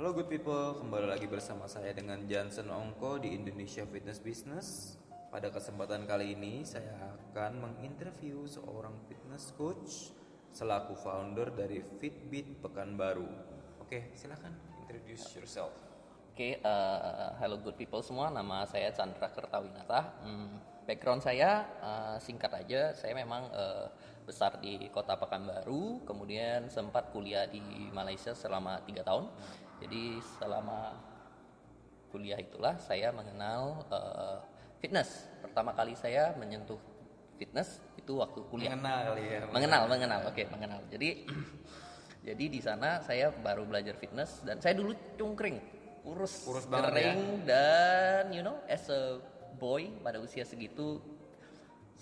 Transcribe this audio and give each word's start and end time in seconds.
Halo 0.00 0.16
good 0.16 0.32
people, 0.32 0.80
kembali 0.80 1.12
lagi 1.12 1.28
bersama 1.28 1.68
saya 1.68 1.92
dengan 1.92 2.24
Johnson 2.24 2.72
Ongko 2.72 3.20
di 3.20 3.36
Indonesia 3.36 3.84
Fitness 3.84 4.16
Business. 4.16 4.96
Pada 5.28 5.52
kesempatan 5.52 6.08
kali 6.08 6.32
ini 6.32 6.64
saya 6.64 6.96
akan 6.96 7.60
menginterview 7.60 8.48
seorang 8.48 8.96
fitness 9.04 9.52
coach 9.60 10.16
selaku 10.56 10.96
founder 10.96 11.52
dari 11.52 11.84
Fitbit 12.00 12.64
Pekanbaru. 12.64 13.28
Oke, 13.84 14.16
silahkan 14.16 14.56
introduce 14.80 15.36
yourself. 15.36 15.76
Oke, 16.32 16.64
uh, 16.64 17.36
hello 17.36 17.60
good 17.60 17.76
people 17.76 18.00
semua. 18.00 18.32
Nama 18.32 18.64
saya 18.64 18.96
Chandra 18.96 19.28
Kertawinata. 19.28 20.16
Hmm, 20.24 20.64
background 20.88 21.20
saya 21.20 21.68
uh, 21.84 22.16
singkat 22.16 22.48
aja. 22.56 22.96
Saya 22.96 23.12
memang 23.12 23.52
uh, 23.52 23.92
besar 24.24 24.64
di 24.64 24.80
kota 24.88 25.20
Pekanbaru, 25.20 26.08
kemudian 26.08 26.72
sempat 26.72 27.12
kuliah 27.12 27.44
di 27.44 27.60
Malaysia 27.92 28.32
selama 28.32 28.80
tiga 28.88 29.04
tahun. 29.04 29.28
Jadi 29.80 30.20
selama 30.38 30.94
kuliah 32.12 32.38
itulah 32.38 32.76
saya 32.76 33.10
mengenal 33.14 33.86
uh, 33.88 34.38
fitness. 34.82 35.30
Pertama 35.40 35.72
kali 35.72 35.96
saya 35.96 36.36
menyentuh 36.36 36.78
fitness 37.40 37.80
itu 37.96 38.20
waktu 38.20 38.44
kuliah. 38.52 38.76
Mengenal 38.76 38.98
kali 39.14 39.22
ya. 39.24 39.40
Mengenal, 39.48 39.82
mengenal. 39.88 40.20
Oke, 40.28 40.44
mengenal. 40.52 40.80
Jadi 40.92 41.24
jadi 42.20 42.44
di 42.52 42.60
sana 42.60 43.00
saya 43.00 43.32
baru 43.32 43.64
belajar 43.64 43.96
fitness 43.96 44.44
dan 44.44 44.60
saya 44.60 44.76
dulu 44.76 44.92
cungkring, 45.16 45.56
kurus, 46.04 46.44
Kurus 46.44 46.68
banget 46.68 46.92
kering 46.92 47.48
dan 47.48 48.28
you 48.28 48.44
know 48.44 48.60
as 48.68 48.84
a 48.92 49.16
boy 49.56 49.88
pada 50.04 50.20
usia 50.20 50.44
segitu 50.44 51.00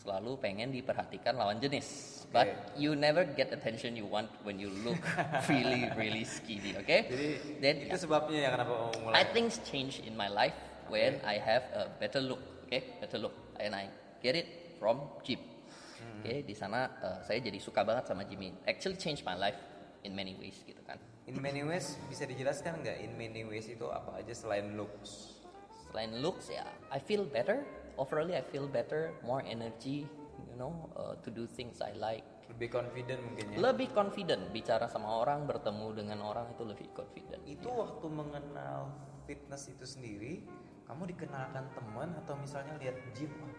selalu 0.09 0.41
pengen 0.41 0.73
diperhatikan 0.73 1.37
lawan 1.37 1.61
jenis. 1.61 2.17
But 2.33 2.77
you 2.81 2.97
never 2.97 3.29
get 3.29 3.53
attention 3.53 3.93
you 3.93 4.09
want 4.09 4.33
when 4.45 4.57
you 4.57 4.73
look 4.85 5.01
really 5.53 5.89
really 5.97 6.25
skinny, 6.25 6.73
oke? 6.77 6.85
Jadi 6.89 7.29
Then 7.61 7.85
itu 7.85 7.97
sebabnya 8.09 8.49
ya 8.49 8.49
kenapa 8.57 8.73
mulai. 9.05 9.21
I 9.21 9.25
think 9.29 9.53
change 9.69 10.01
in 10.05 10.17
my 10.17 10.33
life 10.33 10.57
when 10.89 11.21
I 11.25 11.41
have 11.41 11.65
a 11.73 11.93
better 12.01 12.21
look, 12.21 12.41
okay, 12.69 12.97
better 13.01 13.21
look, 13.21 13.33
and 13.61 13.77
I 13.77 13.93
get 14.21 14.37
it 14.37 14.77
from 14.81 15.09
gym. 15.25 15.41
Hmm. 15.41 16.21
Oke, 16.21 16.45
di 16.45 16.53
sana 16.57 16.89
uh, 17.01 17.21
saya 17.25 17.41
jadi 17.41 17.57
suka 17.61 17.81
banget 17.81 18.09
sama 18.13 18.29
gym 18.29 18.41
ini. 18.45 18.57
Actually 18.69 19.01
change 19.01 19.25
my 19.25 19.37
life 19.37 19.57
in 20.05 20.13
many 20.13 20.37
ways 20.37 20.61
gitu 20.69 20.81
kan. 20.85 21.01
In 21.25 21.41
many 21.41 21.65
ways 21.65 21.97
bisa 22.13 22.29
dijelaskan 22.29 22.85
nggak? 22.85 23.09
In 23.09 23.17
many 23.17 23.45
ways 23.45 23.69
itu 23.73 23.89
apa 23.89 24.21
aja 24.21 24.33
selain 24.37 24.77
looks? 24.77 25.41
Selain 25.89 26.13
looks 26.21 26.53
ya, 26.53 26.69
I 26.93 27.01
feel 27.01 27.25
better. 27.25 27.65
Overall 27.99 28.31
I 28.31 28.47
feel 28.47 28.71
better, 28.71 29.11
more 29.27 29.43
energy, 29.43 30.07
you 30.47 30.57
know, 30.57 30.71
uh, 30.95 31.19
to 31.21 31.29
do 31.35 31.51
things 31.51 31.83
I 31.83 31.99
like. 31.99 32.23
Lebih 32.49 32.79
confident 32.79 33.21
mungkin 33.27 33.45
ya. 33.53 33.57
Lebih 33.59 33.89
confident 33.91 34.43
bicara 34.55 34.87
sama 34.87 35.19
orang, 35.19 35.51
bertemu 35.51 35.99
dengan 35.99 36.23
orang 36.23 36.55
itu 36.55 36.63
lebih 36.63 36.89
confident. 36.95 37.43
itu 37.45 37.67
waktu 37.67 38.07
mengenal 38.07 38.93
fitness 39.29 39.69
itu 39.69 39.85
sendiri 39.85 40.41
kamu 40.89 41.13
dikenalkan 41.13 41.69
teman 41.77 42.17
atau 42.25 42.35
misalnya 42.41 42.73
lihat 42.81 42.97
gym 43.13 43.29
ah, 43.45 43.53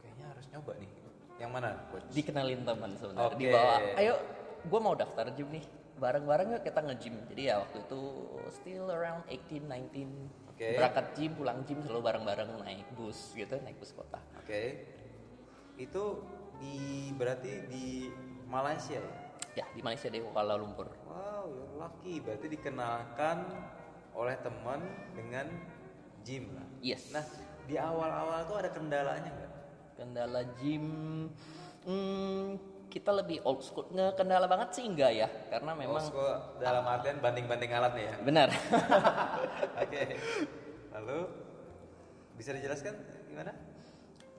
kayaknya 0.00 0.24
harus 0.32 0.46
nyoba 0.48 0.72
nih 0.80 0.90
yang 1.36 1.50
mana 1.52 1.68
coach 1.92 2.08
dikenalin 2.16 2.64
teman 2.64 2.96
sebenarnya 2.96 3.36
Oke. 3.36 3.40
dibawa 3.40 3.76
ayo 4.00 4.14
gue 4.64 4.80
mau 4.80 4.96
daftar 4.96 5.28
gym 5.36 5.48
nih 5.52 5.64
bareng-bareng 6.00 6.56
kita 6.64 6.80
nge-gym 6.80 7.16
jadi 7.28 7.42
ya 7.44 7.54
waktu 7.60 7.84
itu 7.84 8.00
still 8.48 8.88
around 8.88 9.20
18 9.28 9.68
19 9.68 10.08
Oke. 10.60 10.76
berangkat 10.76 11.06
gym 11.16 11.32
pulang 11.40 11.64
gym 11.64 11.80
selalu 11.80 12.04
bareng-bareng 12.04 12.60
naik 12.60 12.84
bus 12.92 13.32
gitu 13.32 13.56
naik 13.64 13.80
bus 13.80 13.96
kota. 13.96 14.20
Oke. 14.36 14.84
Itu 15.80 16.20
di 16.60 17.08
berarti 17.16 17.64
di 17.64 18.12
Malaysia 18.44 19.00
ya? 19.00 19.14
Ya 19.56 19.64
di 19.72 19.80
Malaysia 19.80 20.12
di 20.12 20.20
Kuala 20.20 20.60
Lumpur. 20.60 20.92
Wow 21.08 21.48
you're 21.48 21.80
lucky. 21.80 22.20
Berarti 22.20 22.52
dikenalkan 22.52 23.48
oleh 24.12 24.36
teman 24.44 24.84
dengan 25.16 25.48
gym 26.28 26.52
lah. 26.52 26.68
Yes. 26.84 27.08
Nah 27.08 27.24
di 27.64 27.80
awal-awal 27.80 28.44
tuh 28.44 28.60
ada 28.60 28.68
kendalanya 28.68 29.32
nggak? 29.32 29.52
Kendala 29.96 30.44
gym 30.60 30.84
hmm, 31.88 32.60
kita 32.90 33.14
lebih 33.14 33.38
old 33.46 33.62
school 33.62 33.86
nggak 33.94 34.18
kendala 34.18 34.50
banget 34.50 34.74
sih 34.74 34.84
enggak 34.84 35.14
ya 35.14 35.28
karena 35.48 35.72
memang 35.78 36.04
Memang 36.10 36.58
dalam 36.58 36.84
artian 36.84 37.16
banding-banding 37.22 37.70
alat 37.70 37.92
nih 37.94 38.04
ya 38.10 38.14
benar 38.20 38.48
oke 39.86 40.02
lalu 40.98 41.18
bisa 42.34 42.50
dijelaskan 42.52 42.98
gimana 43.30 43.54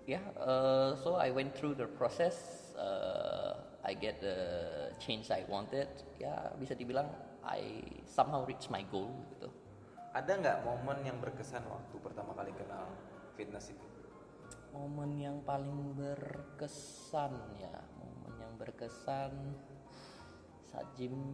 Yeah, 0.10 0.26
uh, 0.42 0.98
so 0.98 1.16
I 1.16 1.30
went 1.30 1.54
through 1.54 1.78
the 1.78 1.86
process. 1.86 2.36
Uh, 2.74 3.54
I 3.86 3.94
get 3.94 4.18
the 4.18 4.90
change 4.98 5.30
I 5.30 5.46
wanted. 5.46 5.88
Ya 6.18 6.50
bisa 6.58 6.74
dibilang 6.74 7.06
I 7.46 7.86
somehow 8.10 8.42
reach 8.46 8.70
my 8.74 8.82
goal 8.90 9.14
gitu. 9.38 9.50
Ada 10.12 10.42
nggak 10.42 10.58
momen 10.66 11.06
yang 11.06 11.18
berkesan 11.22 11.64
waktu 11.70 11.96
pertama 12.02 12.34
kali 12.34 12.50
kenal 12.58 12.90
fitness 13.38 13.72
itu? 13.72 13.86
Momen 14.74 15.22
yang 15.22 15.38
paling 15.46 15.94
berkesan 15.96 17.38
ya, 17.62 17.76
berkesan 18.62 19.34
saat 20.70 20.86
gym. 20.94 21.34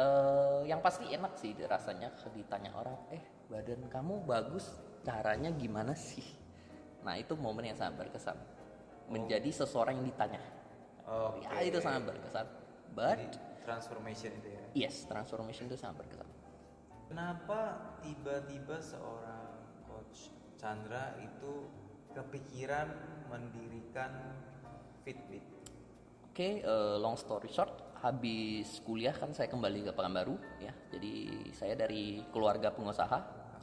eh, 0.00 0.62
yang 0.64 0.80
pasti 0.80 1.10
enak 1.12 1.36
sih 1.36 1.52
rasanya 1.66 2.14
ditanya 2.32 2.72
orang, 2.72 2.96
eh 3.12 3.20
badan 3.50 3.84
kamu 3.90 4.24
bagus, 4.24 4.80
caranya 5.04 5.50
gimana 5.52 5.92
sih? 5.92 6.24
Nah 7.04 7.18
itu 7.18 7.34
momen 7.36 7.68
yang 7.68 7.76
sangat 7.76 8.06
berkesan. 8.06 8.38
Menjadi 9.10 9.50
seseorang 9.50 9.98
yang 10.00 10.06
ditanya. 10.06 10.40
Oke. 11.04 11.42
Ya 11.42 11.58
itu 11.66 11.82
sangat 11.82 12.14
berkesan. 12.14 12.46
But 12.94 13.18
Jadi, 13.18 13.26
transformation 13.66 14.30
itu 14.38 14.48
ya. 14.54 14.62
yes, 14.86 15.04
transformation 15.10 15.66
itu 15.66 15.76
sangat 15.76 16.06
berkesan. 16.06 16.28
Kenapa 17.10 17.60
tiba-tiba 18.06 18.78
seorang 18.78 19.66
coach 19.90 20.30
Chandra 20.54 21.18
itu 21.18 21.66
kepikiran 22.14 22.94
mendirikan 23.26 24.38
Fitbit? 25.02 25.42
Oke, 26.40 26.64
eh, 26.64 26.96
long 26.96 27.20
story 27.20 27.52
short, 27.52 28.00
habis 28.00 28.80
kuliah 28.80 29.12
kan 29.12 29.28
saya 29.28 29.52
kembali 29.52 29.84
ke 29.84 29.92
Pekanbaru 29.92 30.40
ya. 30.56 30.72
Jadi 30.88 31.12
saya 31.52 31.76
dari 31.76 32.24
keluarga 32.32 32.72
pengusaha, 32.72 33.18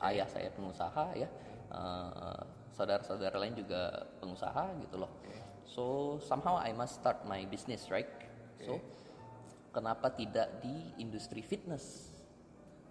ayah 0.06 0.30
saya 0.30 0.54
pengusaha 0.54 1.18
ya. 1.18 1.26
Eh, 1.74 2.42
saudara-saudara 2.78 3.34
lain 3.42 3.58
juga 3.58 4.06
pengusaha 4.22 4.78
gitu 4.86 5.02
loh. 5.02 5.10
So 5.66 5.84
somehow 6.22 6.62
I 6.62 6.70
must 6.70 7.02
start 7.02 7.26
my 7.26 7.50
business, 7.50 7.90
right? 7.90 8.06
So 8.62 8.78
kenapa 9.74 10.14
tidak 10.14 10.62
di 10.62 11.02
industri 11.02 11.42
fitness? 11.42 12.14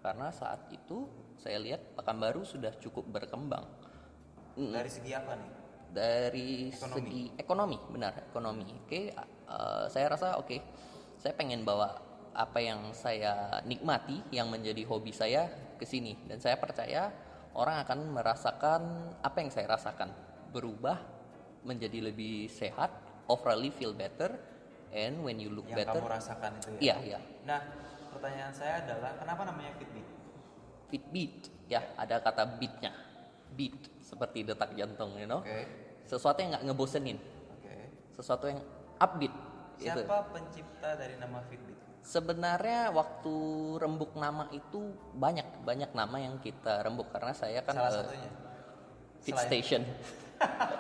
Karena 0.03 0.35
saat 0.35 0.67
itu 0.75 1.07
saya 1.39 1.63
lihat 1.63 1.95
Pekanbaru 1.95 2.43
sudah 2.43 2.75
cukup 2.83 3.07
berkembang. 3.07 3.71
Mm, 4.59 4.83
Dari 4.83 4.91
segi 4.91 5.15
apa 5.15 5.39
nih? 5.39 5.53
dari 5.87 6.69
Ekonomi. 6.69 6.99
segi 6.99 7.23
ekonomi 7.39 7.79
benar 7.89 8.13
ekonomi 8.29 8.67
oke 8.69 9.01
uh, 9.49 9.87
saya 9.91 10.13
rasa 10.13 10.39
oke 10.39 10.59
saya 11.17 11.33
pengen 11.35 11.63
bawa 11.67 11.97
apa 12.37 12.61
yang 12.61 12.93
saya 12.93 13.65
nikmati 13.65 14.21
yang 14.29 14.53
menjadi 14.53 14.85
hobi 14.85 15.11
saya 15.11 15.49
ke 15.81 15.89
sini 15.89 16.15
dan 16.29 16.37
saya 16.37 16.61
percaya 16.61 17.09
orang 17.57 17.81
akan 17.81 17.99
merasakan 18.13 18.83
apa 19.25 19.37
yang 19.41 19.49
saya 19.49 19.67
rasakan 19.73 20.13
berubah 20.53 21.01
menjadi 21.65 22.13
lebih 22.13 22.47
sehat 22.53 22.93
overall 23.27 23.65
feel 23.73 23.97
better 23.97 24.37
and 24.93 25.19
when 25.25 25.41
you 25.41 25.49
look 25.49 25.65
Yang 25.73 25.89
better 25.89 26.01
kamu 26.05 26.09
rasakan 26.13 26.53
itu 26.61 26.71
ya? 26.77 26.81
iya 26.81 26.97
iya 27.17 27.21
Nah, 27.49 27.61
pertanyaan 28.13 28.53
saya 28.53 28.85
adalah 28.85 29.17
kenapa 29.17 29.43
namanya 29.49 29.73
Fitbit? 29.81 30.07
Fitbit 30.93 31.35
ya 31.67 31.83
ada 31.99 32.21
kata 32.23 32.61
beatnya 32.61 32.93
beat 33.57 33.75
seperti 34.05 34.47
detak 34.47 34.77
jantung 34.77 35.17
you 35.19 35.27
know 35.27 35.41
Oke. 35.43 35.65
sesuatu 36.07 36.39
yang 36.45 36.55
nggak 36.55 36.65
ngebosenin 36.71 37.19
Oke. 37.59 37.75
sesuatu 38.15 38.47
yang 38.47 38.61
upbeat 38.99 39.35
gitu. 39.77 40.01
Siapa 40.01 40.31
pencipta 40.31 40.91
dari 40.95 41.15
nama 41.17 41.41
Fitbit? 41.45 41.77
Sebenarnya 42.01 42.89
waktu 42.91 43.35
rembuk 43.77 44.15
nama 44.15 44.47
itu 44.51 44.79
banyak 45.13 45.63
banyak 45.63 45.91
nama 45.91 46.17
yang 46.17 46.39
kita 46.39 46.81
rembuk 46.81 47.11
karena 47.11 47.35
saya 47.35 47.61
kan 47.61 47.75
Salah 47.75 47.91
eh, 47.91 47.97
satunya. 48.01 48.31
Fit 49.21 49.35
Selain- 49.35 49.49
Station. 49.49 49.83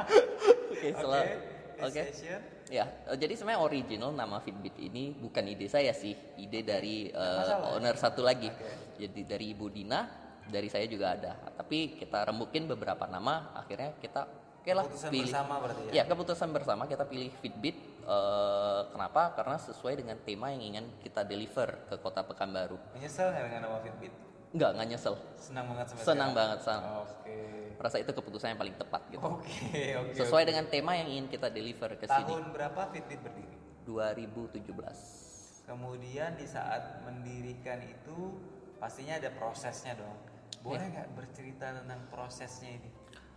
Oke, 0.67 0.87
Oke. 0.87 0.89
sela- 0.93 1.27
Fit 1.27 1.83
Oke. 1.83 2.03
Station. 2.09 2.41
Ya, 2.67 2.85
eh, 3.05 3.17
jadi 3.17 3.35
sebenarnya 3.35 3.63
original 3.63 4.11
nama 4.11 4.39
Fitbit 4.39 4.79
ini 4.79 5.11
bukan 5.13 5.45
ide 5.45 5.67
saya 5.67 5.91
sih, 5.91 6.15
ide 6.37 6.63
dari 6.63 7.11
masalah. 7.11 7.75
owner 7.75 7.95
satu 7.95 8.23
lagi. 8.23 8.49
Oke. 8.49 8.71
Jadi 8.99 9.21
dari 9.23 9.47
Ibu 9.51 9.67
Dina, 9.69 10.01
dari 10.43 10.67
saya 10.67 10.87
juga 10.87 11.13
ada. 11.13 11.33
Tapi 11.53 11.95
kita 11.97 12.23
rembukin 12.25 12.65
beberapa 12.67 13.05
nama, 13.05 13.51
akhirnya 13.53 13.93
kita 13.97 14.23
oke 14.63 14.71
lah 14.71 14.85
Keputusan 14.85 15.11
pilih. 15.11 15.27
bersama 15.29 15.55
berarti 15.59 15.83
ya? 15.85 15.93
Ya, 15.93 16.03
keputusan 16.05 16.49
bersama 16.51 16.83
kita 16.87 17.05
pilih 17.05 17.31
Fitbit. 17.37 17.77
Eh, 18.07 18.81
kenapa? 18.95 19.35
Karena 19.35 19.59
sesuai 19.59 19.99
dengan 19.99 20.15
tema 20.23 20.55
yang 20.55 20.63
ingin 20.63 20.87
kita 21.03 21.27
deliver 21.27 21.91
ke 21.91 21.99
Kota 21.99 22.23
Pekanbaru. 22.23 22.79
Menyesal 22.95 23.35
nggak 23.35 23.45
dengan 23.51 23.63
nama 23.67 23.79
Fitbit? 23.83 24.15
Enggak, 24.55 24.71
nggak 24.79 24.87
nyesel. 24.95 25.15
Senang 25.35 25.67
banget 25.75 25.87
sama 25.91 25.99
Senang 25.99 26.31
sekarang? 26.31 26.39
banget, 26.39 26.59
senang. 26.63 26.85
Oke. 27.03 27.39
Merasa 27.77 27.97
itu 27.99 28.11
keputusan 28.15 28.49
yang 28.55 28.61
paling 28.63 28.77
tepat 28.79 29.03
gitu. 29.11 29.27
Oke, 29.27 29.99
oke. 29.99 30.15
Sesuai 30.15 30.43
oke. 30.47 30.49
dengan 30.55 30.65
tema 30.71 30.95
yang 30.95 31.09
ingin 31.11 31.27
kita 31.27 31.51
deliver 31.51 31.99
ke 31.99 32.07
sini. 32.07 32.31
Tahun 32.31 32.47
berapa 32.55 32.81
Fitbit 32.95 33.21
berdiri? 33.27 33.57
2017. 33.91 35.67
Kemudian 35.67 36.39
di 36.39 36.47
saat 36.47 37.03
mendirikan 37.03 37.83
itu 37.83 38.39
pastinya 38.79 39.19
ada 39.19 39.35
prosesnya 39.35 39.99
dong. 39.99 40.15
Boleh 40.63 40.95
nggak 40.95 41.11
bercerita 41.19 41.75
tentang 41.75 42.07
prosesnya 42.07 42.71
ini? 42.71 42.91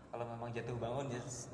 Kalau 0.10 0.26
memang 0.26 0.50
jatuh 0.50 0.74
bangun, 0.74 1.06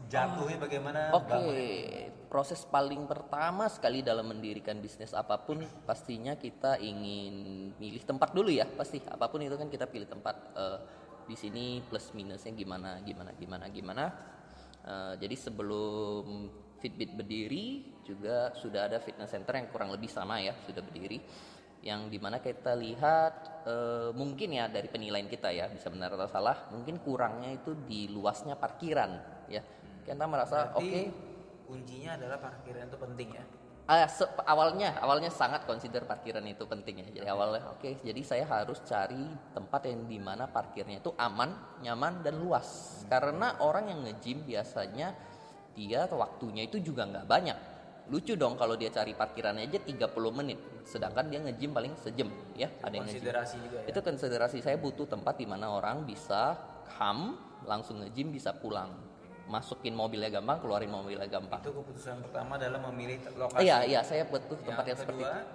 jatuhnya 0.07 0.57
bagaimana? 0.57 1.11
Oke, 1.11 1.27
bangunnya? 1.27 2.07
proses 2.31 2.63
paling 2.63 3.03
pertama 3.03 3.67
sekali 3.67 3.99
dalam 3.99 4.31
mendirikan 4.31 4.79
bisnis 4.79 5.11
apa 5.11 5.43
pun 5.43 5.59
pastinya 5.83 6.39
kita 6.39 6.79
ingin 6.79 7.35
milih 7.75 8.03
tempat 8.07 8.31
dulu 8.31 8.47
ya, 8.47 8.63
pasti 8.63 9.03
apa 9.03 9.27
pun 9.27 9.43
itu 9.43 9.59
kan 9.59 9.67
kita 9.67 9.91
pilih 9.91 10.07
tempat. 10.07 10.35
Eh, 10.55 10.79
di 11.25 11.33
sini 11.33 11.81
plus 11.81 12.13
minusnya 12.13 12.53
gimana, 12.53 13.01
gimana, 13.03 13.35
gimana, 13.35 13.65
gimana. 13.67 14.05
Eh, 14.87 15.13
jadi 15.19 15.35
sebelum 15.35 16.47
Fitbit 16.79 17.17
berdiri 17.17 17.97
juga 18.05 18.53
sudah 18.53 18.85
ada 18.85 19.01
fitness 19.01 19.33
center 19.33 19.57
yang 19.57 19.67
kurang 19.73 19.89
lebih 19.89 20.05
sama 20.11 20.37
ya 20.37 20.53
sudah 20.67 20.85
berdiri 20.85 21.17
yang 21.85 22.09
di 22.09 22.17
mana 22.17 22.41
kita 22.41 22.73
lihat 22.73 23.61
e, 23.61 23.75
mungkin 24.17 24.57
ya 24.57 24.65
dari 24.65 24.89
penilaian 24.89 25.29
kita 25.29 25.53
ya 25.53 25.69
bisa 25.69 25.93
benar 25.93 26.09
atau 26.17 26.25
salah 26.25 26.65
mungkin 26.73 26.97
kurangnya 26.97 27.53
itu 27.53 27.77
di 27.85 28.09
luasnya 28.09 28.57
parkiran 28.57 29.21
ya 29.45 29.61
kita 30.01 30.25
merasa 30.25 30.73
oke 30.73 30.81
Berarti 30.81 31.33
kuncinya 31.65 32.11
adalah 32.17 32.37
parkiran 32.37 32.85
itu 32.87 32.97
penting 33.01 33.29
ya. 33.33 33.45
Ah, 33.85 34.09
se- 34.09 34.29
awalnya 34.49 34.97
awalnya 34.97 35.29
sangat 35.29 35.69
consider 35.69 36.01
parkiran 36.09 36.41
itu 36.49 36.65
penting 36.65 37.05
ya. 37.05 37.21
Jadi 37.21 37.27
awalnya 37.29 37.69
oke, 37.69 38.01
jadi 38.01 38.21
saya 38.25 38.45
harus 38.49 38.81
cari 38.81 39.29
tempat 39.53 39.85
yang 39.85 40.09
di 40.09 40.17
mana 40.17 40.49
parkirnya 40.49 40.97
itu 40.97 41.13
aman, 41.21 41.53
nyaman 41.85 42.25
dan 42.25 42.41
luas. 42.41 43.01
Karena 43.05 43.61
orang 43.61 43.93
yang 43.93 44.01
nge-gym 44.01 44.41
biasanya 44.41 45.13
dia 45.77 46.09
waktunya 46.09 46.65
itu 46.65 46.81
juga 46.81 47.05
nggak 47.05 47.29
banyak. 47.29 47.57
Lucu 48.05 48.37
dong 48.37 48.53
kalau 48.53 48.77
dia 48.77 48.93
cari 48.93 49.17
parkirannya 49.17 49.65
aja 49.65 49.81
30 49.81 50.13
menit, 50.29 50.61
sedangkan 50.85 51.25
dia 51.25 51.41
nge-gym 51.41 51.73
paling 51.73 51.97
sejam 51.97 52.29
ya. 52.53 52.69
Ada 52.85 53.01
yang. 53.01 53.09
Konsiderasi 53.09 53.55
juga 53.65 53.77
ya. 53.81 53.87
Itu 53.89 53.99
konsiderasi 54.05 54.57
saya 54.61 54.77
butuh 54.77 55.09
tempat 55.09 55.41
di 55.41 55.49
mana 55.49 55.73
orang 55.73 56.05
bisa 56.05 56.53
ham, 57.01 57.33
langsung 57.65 58.05
nge-gym 58.05 58.29
bisa 58.29 58.53
pulang. 58.53 58.93
Masukin 59.49 59.97
mobilnya 59.97 60.29
gampang, 60.29 60.61
keluarin 60.61 60.89
mobilnya 60.93 61.25
gampang. 61.25 61.61
Itu 61.65 61.73
keputusan 61.73 62.21
pertama 62.29 62.61
adalah 62.61 62.81
memilih 62.89 63.21
lokasi. 63.37 63.61
Iya, 63.65 63.77
iya, 63.89 64.01
saya 64.05 64.25
butuh 64.25 64.57
Yang 64.57 64.65
tempat 64.69 64.85
yang 64.85 64.97
seperti 65.01 65.23
kedua, 65.25 65.37
itu. 65.37 65.53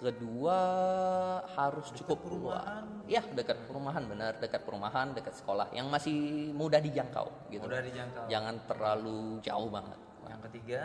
Kedua 0.00 0.58
harus 1.58 1.86
cukup 1.94 2.18
luas. 2.30 2.86
Ya, 3.10 3.22
dekat 3.34 3.66
perumahan 3.66 4.06
benar, 4.06 4.38
dekat 4.38 4.62
perumahan, 4.62 5.10
dekat 5.14 5.34
sekolah 5.34 5.74
yang 5.74 5.90
masih 5.90 6.50
mudah 6.54 6.78
dijangkau 6.78 7.26
gitu. 7.50 7.66
mudah 7.66 7.82
dijangkau. 7.82 8.30
Jangan 8.30 8.54
terlalu 8.66 9.42
jauh 9.42 9.70
banget. 9.70 10.09
Yang 10.30 10.40
ketiga, 10.46 10.80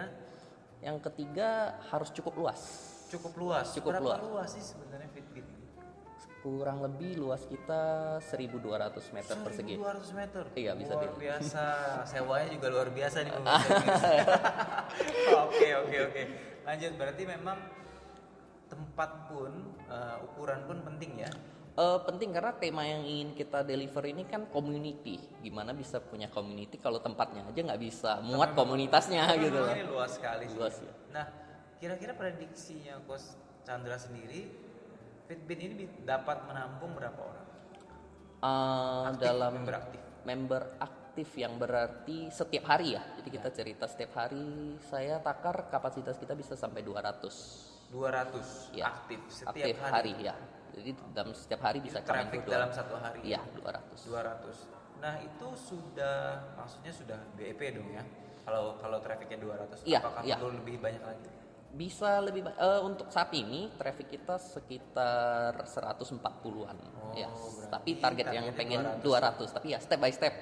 Yang 0.81 0.97
ketiga 1.03 1.49
harus 1.87 2.09
cukup 2.11 2.33
luas. 2.35 2.61
cukup 3.05 3.33
luas. 3.37 3.69
Cukup 3.71 3.93
Berapa 3.93 4.03
luas. 4.03 4.19
luas 4.19 4.49
sih 4.51 4.65
sebenarnya 4.65 5.07
Fitbit 5.07 5.45
ini? 5.45 5.63
Kurang 6.41 6.77
lebih 6.79 7.17
luas 7.17 7.41
kita 7.43 7.81
1200 8.19 9.01
meter 9.11 9.35
persegi. 9.39 9.73
1200 9.77 10.13
meter. 10.13 10.43
Iya, 10.53 10.71
bisa 10.73 10.93
Luar 10.93 11.05
di- 11.07 11.17
biasa. 11.19 11.63
Sewanya 12.11 12.49
juga 12.49 12.67
luar 12.69 12.89
biasa 12.91 13.17
nih. 13.21 13.33
Oke, 15.45 15.67
oke, 15.75 15.97
oke. 16.03 16.21
Lanjut 16.63 16.91
berarti 16.95 17.23
memang 17.25 17.57
tempat 18.65 19.09
pun 19.27 19.51
eh, 19.85 20.17
ukuran 20.23 20.59
pun 20.65 20.77
penting 20.83 21.11
ya. 21.19 21.31
Eh, 21.75 21.99
penting 22.07 22.31
karena 22.31 22.55
tema 22.55 22.87
yang 22.87 23.03
ingin 23.03 23.35
kita 23.35 23.59
deliver 23.59 23.99
ini 24.07 24.23
kan 24.23 24.47
community. 24.47 25.19
Gimana 25.43 25.75
bisa 25.75 25.99
punya 25.99 26.31
community 26.31 26.79
kalau 26.79 27.03
tempatnya 27.03 27.43
aja 27.43 27.59
nggak 27.67 27.81
bisa 27.83 28.23
muat 28.23 28.55
komunitasnya 28.55 29.27
Memang 29.27 29.43
gitu. 29.43 29.59
loh. 29.59 29.75
Ini 29.75 29.83
luas 29.83 30.11
sekali 30.15 30.47
sih. 30.47 30.55
Luas 30.55 30.75
ya. 30.79 30.93
Nah, 31.11 31.25
kira-kira 31.75 32.15
prediksinya 32.15 33.03
Coach 33.03 33.35
Chandra 33.67 33.99
sendiri 33.99 34.47
Fitbit 35.27 35.59
ini 35.59 35.83
dapat 36.05 36.47
menampung 36.47 36.95
berapa 36.95 37.17
orang? 37.19 37.47
Eh, 38.39 39.03
Aktif, 39.11 39.19
dalam 39.19 39.51
member 39.57 39.75
aktif. 39.75 40.01
member 40.23 40.61
aktif 40.79 41.29
yang 41.35 41.53
berarti 41.59 42.17
setiap 42.31 42.71
hari 42.71 42.95
ya. 42.95 43.03
Jadi 43.19 43.29
kita 43.33 43.49
cerita 43.51 43.83
setiap 43.83 44.15
hari 44.15 44.79
saya 44.79 45.19
takar 45.19 45.67
kapasitas 45.67 46.15
kita 46.15 46.31
bisa 46.31 46.55
sampai 46.55 46.79
200 46.79 47.91
200 47.91 48.71
ya. 48.71 48.85
aktif 48.87 49.19
setiap 49.27 49.51
aktif 49.51 49.75
hari. 49.83 50.13
ya. 50.23 50.35
Jadi 50.75 50.91
dalam 51.15 51.31
setiap 51.31 51.61
hari 51.63 51.79
bisa 51.79 52.03
kami 52.03 52.27
Traffic 52.27 52.41
dalam 52.45 52.69
200. 52.69 52.75
satu 52.75 52.95
hari. 52.99 53.19
Iya, 53.23 53.39
200. 53.55 53.95
200. 54.05 54.99
Nah, 54.99 55.15
itu 55.19 55.47
sudah 55.55 56.17
maksudnya 56.53 56.91
sudah 56.91 57.19
BEP 57.33 57.61
dong 57.71 57.89
ya. 57.91 58.03
Kalau 58.43 58.75
kalau 58.77 58.99
trafficnya 58.99 59.39
200, 59.39 59.81
Iya, 59.83 59.99
apakah 59.99 60.21
iya. 60.21 60.35
perlu 60.35 60.59
lebih 60.59 60.77
banyak 60.77 61.01
lagi? 61.01 61.27
Bisa 61.71 62.19
lebih 62.19 62.43
eh, 62.45 62.81
untuk 62.81 63.07
saat 63.09 63.31
ini 63.31 63.67
traffic 63.73 64.07
kita 64.09 64.35
sekitar 64.37 65.59
140-an 65.65 66.77
ya. 67.13 67.27
berarti 67.27 67.67
Tapi 67.67 67.91
target 67.97 68.25
yang 68.31 68.45
pengen 68.53 68.79
200. 69.01 69.49
200, 69.51 69.55
tapi 69.55 69.67
ya 69.71 69.79
step 69.79 69.99
by 69.99 70.11
step. 70.11 70.33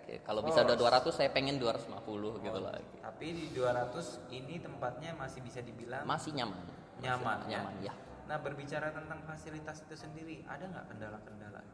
Oke, 0.00 0.24
kalau 0.24 0.40
bisa 0.40 0.60
Oh. 0.60 0.64
udah 0.64 0.76
200 0.78 1.12
saya 1.12 1.28
pengen 1.28 1.60
250 1.60 2.40
gitu 2.40 2.58
lah. 2.58 2.72
Tapi 3.04 3.26
di 3.28 3.46
200 3.52 4.24
ini 4.30 4.56
tempatnya 4.56 5.12
masih 5.12 5.40
bisa 5.42 5.60
dibilang 5.60 6.04
Masih 6.04 6.32
nyaman. 6.32 6.64
Masih 6.64 6.76
Nyaman, 6.98 7.38
ya? 7.44 7.48
nyaman 7.54 7.74
ya. 7.84 7.94
Nah, 8.28 8.36
berbicara 8.36 8.92
tentang 8.92 9.24
fasilitas 9.24 9.80
itu 9.88 9.96
sendiri, 9.96 10.44
ada 10.44 10.68
nggak 10.68 10.86
kendala-kendala 10.92 11.64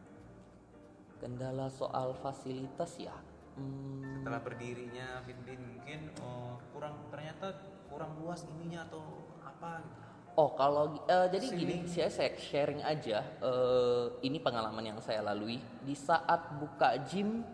Kendala 1.18 1.66
soal 1.66 2.14
fasilitas 2.22 2.94
ya. 2.94 3.16
Hmm, 3.58 4.22
setelah 4.22 4.42
berdirinya 4.42 5.22
Fitbit 5.22 5.58
mungkin 5.62 6.10
oh, 6.22 6.58
kurang 6.74 7.06
ternyata 7.10 7.54
kurang 7.86 8.18
luas 8.18 8.46
ininya 8.50 8.82
atau 8.86 9.02
apa? 9.42 9.78
gitu. 9.82 9.98
Oh 10.34 10.50
kalau 10.58 10.98
eh, 11.06 11.30
jadi 11.30 11.46
Sini. 11.46 11.58
gini, 11.62 11.76
saya 11.86 12.10
saya 12.10 12.34
sharing 12.34 12.82
aja. 12.82 13.22
eh, 13.22 14.04
ini 14.26 14.42
pengalaman 14.42 14.94
yang 14.94 14.98
saya 14.98 15.22
lalui 15.22 15.62
di 15.86 15.94
saat 15.94 16.58
buka 16.58 16.98
gym, 17.06 17.46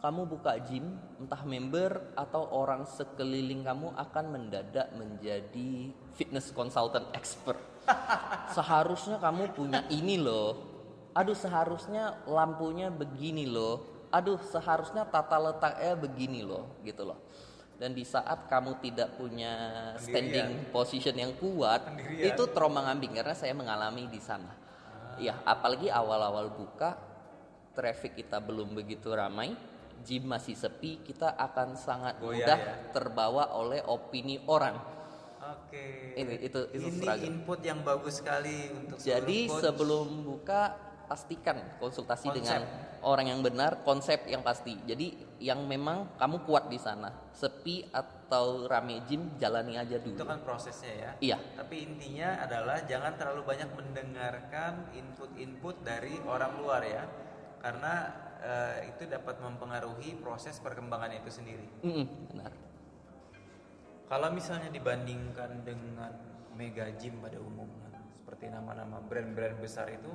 kamu 0.00 0.24
buka 0.24 0.56
gym, 0.64 0.96
entah 1.20 1.44
member 1.44 2.16
atau 2.16 2.48
orang 2.56 2.88
sekeliling 2.88 3.60
kamu 3.60 3.92
akan 3.92 4.24
mendadak 4.32 4.88
menjadi 4.96 5.92
fitness 6.16 6.48
consultant 6.56 7.04
expert. 7.12 7.60
Seharusnya 8.56 9.20
kamu 9.20 9.52
punya 9.52 9.84
ini 9.92 10.16
loh. 10.16 10.68
Aduh 11.12 11.36
seharusnya 11.36 12.22
lampunya 12.24 12.88
begini 12.88 13.44
loh. 13.44 14.08
Aduh 14.08 14.40
seharusnya 14.40 15.04
tata 15.04 15.36
letaknya 15.36 15.94
begini 15.98 16.40
loh, 16.46 16.80
gitu 16.86 17.02
loh. 17.02 17.18
Dan 17.76 17.96
di 17.96 18.04
saat 18.04 18.46
kamu 18.46 18.78
tidak 18.84 19.16
punya 19.16 19.52
standing 19.96 20.68
position 20.68 21.16
yang 21.16 21.32
kuat, 21.40 21.88
Pendirian. 21.88 22.28
itu 22.30 22.42
terombang 22.52 22.92
ambing 22.92 23.16
karena 23.16 23.32
saya 23.32 23.56
mengalami 23.56 24.04
di 24.06 24.20
sana. 24.20 24.52
Ya, 25.16 25.40
apalagi 25.42 25.88
awal-awal 25.88 26.52
buka, 26.52 26.94
traffic 27.72 28.20
kita 28.20 28.38
belum 28.38 28.76
begitu 28.76 29.10
ramai, 29.10 29.56
gym 30.04 30.28
masih 30.28 30.56
sepi, 30.56 31.00
kita 31.04 31.36
akan 31.36 31.76
sangat 31.76 32.16
Goyah 32.18 32.34
mudah 32.34 32.58
ya. 32.58 32.74
terbawa 32.92 33.54
oleh 33.56 33.80
opini 33.84 34.40
orang. 34.48 34.76
Oke. 35.40 36.14
Ini 36.14 36.34
itu 36.46 36.60
itu 36.70 36.86
Ini 36.88 37.00
struggle. 37.00 37.26
input 37.26 37.60
yang 37.64 37.80
bagus 37.82 38.20
sekali 38.22 38.70
untuk 38.70 38.96
Jadi 39.00 39.48
coach. 39.48 39.62
sebelum 39.64 40.06
buka 40.22 40.62
pastikan 41.10 41.58
konsultasi 41.82 42.30
Konsep. 42.30 42.38
dengan 42.38 42.62
orang 43.02 43.34
yang 43.34 43.40
benar, 43.42 43.82
konsep 43.82 44.30
yang 44.30 44.46
pasti. 44.46 44.78
Jadi 44.86 45.18
yang 45.42 45.66
memang 45.66 46.14
kamu 46.14 46.46
kuat 46.46 46.70
di 46.70 46.78
sana. 46.78 47.10
Sepi 47.34 47.82
atau 47.90 48.70
rame 48.70 49.02
gym 49.10 49.34
jalani 49.34 49.74
aja 49.74 49.98
itu 49.98 50.14
dulu. 50.14 50.22
kan 50.22 50.38
prosesnya 50.46 50.92
ya. 50.94 51.10
Iya. 51.34 51.38
Tapi 51.58 51.82
intinya 51.82 52.46
adalah 52.46 52.78
jangan 52.86 53.18
terlalu 53.18 53.42
banyak 53.42 53.70
mendengarkan 53.74 54.86
input-input 54.94 55.82
dari 55.82 56.14
orang 56.22 56.62
luar 56.62 56.86
ya, 56.86 57.02
karena 57.58 57.94
eh, 58.40 58.90
itu 58.90 59.06
dapat 59.06 59.38
mempengaruhi 59.38 60.16
proses 60.18 60.56
perkembangan 60.58 61.12
itu 61.14 61.30
sendiri. 61.30 61.68
Mm-mm, 61.84 62.06
benar. 62.32 62.52
Kalau 64.10 64.28
misalnya 64.34 64.72
dibandingkan 64.74 65.62
dengan 65.62 66.10
mega 66.58 66.90
gym 66.98 67.22
pada 67.22 67.38
umumnya, 67.38 67.94
seperti 68.20 68.50
nama-nama 68.50 68.98
brand-brand 69.06 69.62
besar 69.62 69.86
itu, 69.92 70.10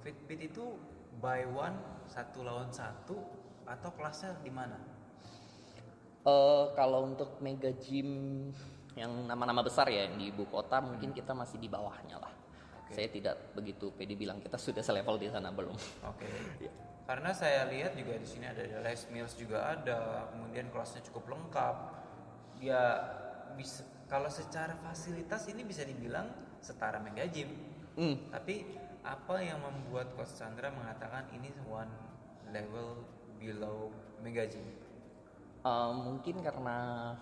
Fitbit 0.00 0.50
itu 0.50 0.74
buy 1.20 1.44
one 1.46 1.76
satu 2.08 2.42
lawan 2.42 2.72
satu 2.72 3.20
atau 3.68 3.90
kelasnya 3.94 4.34
di 4.42 4.50
mana? 4.50 4.80
Eh, 6.22 6.64
kalau 6.78 7.06
untuk 7.06 7.38
mega 7.42 7.70
gym 7.82 8.50
yang 8.94 9.10
nama-nama 9.24 9.64
besar 9.64 9.88
ya 9.88 10.04
yang 10.06 10.20
di 10.20 10.28
ibu 10.28 10.44
kota 10.48 10.78
mungkin 10.80 11.16
kita 11.16 11.32
masih 11.32 11.58
di 11.58 11.68
bawahnya 11.68 12.20
lah. 12.20 12.41
Saya 12.92 13.08
tidak 13.08 13.56
begitu 13.56 13.90
pede 13.96 14.14
bilang 14.14 14.38
kita 14.38 14.60
sudah 14.60 14.84
selevel 14.84 15.16
di 15.16 15.32
sana 15.32 15.48
belum. 15.50 15.74
Oke. 16.06 16.28
Karena 17.08 17.34
saya 17.34 17.66
lihat 17.66 17.98
juga 17.98 18.14
di 18.14 18.28
sini 18.28 18.46
ada 18.46 18.62
Les 18.62 19.02
Mills 19.10 19.34
juga 19.34 19.74
ada, 19.74 20.30
kemudian 20.30 20.70
kelasnya 20.70 21.02
cukup 21.10 21.34
lengkap. 21.34 21.76
Ya 22.62 22.82
bisa 23.58 23.82
kalau 24.06 24.28
secara 24.28 24.76
fasilitas 24.78 25.48
ini 25.48 25.66
bisa 25.66 25.82
dibilang 25.82 26.30
setara 26.62 27.02
mega 27.02 27.26
gym. 27.26 27.48
Hmm. 27.98 28.16
Tapi 28.30 28.64
apa 29.02 29.42
yang 29.42 29.58
membuat 29.60 30.14
Coach 30.14 30.38
Chandra 30.38 30.70
mengatakan 30.70 31.26
ini 31.34 31.50
one 31.66 31.90
level 32.54 33.02
below 33.42 33.90
mega 34.22 34.46
gym? 34.46 34.62
Eh, 35.62 35.90
mungkin 35.94 36.42
karena 36.42 37.12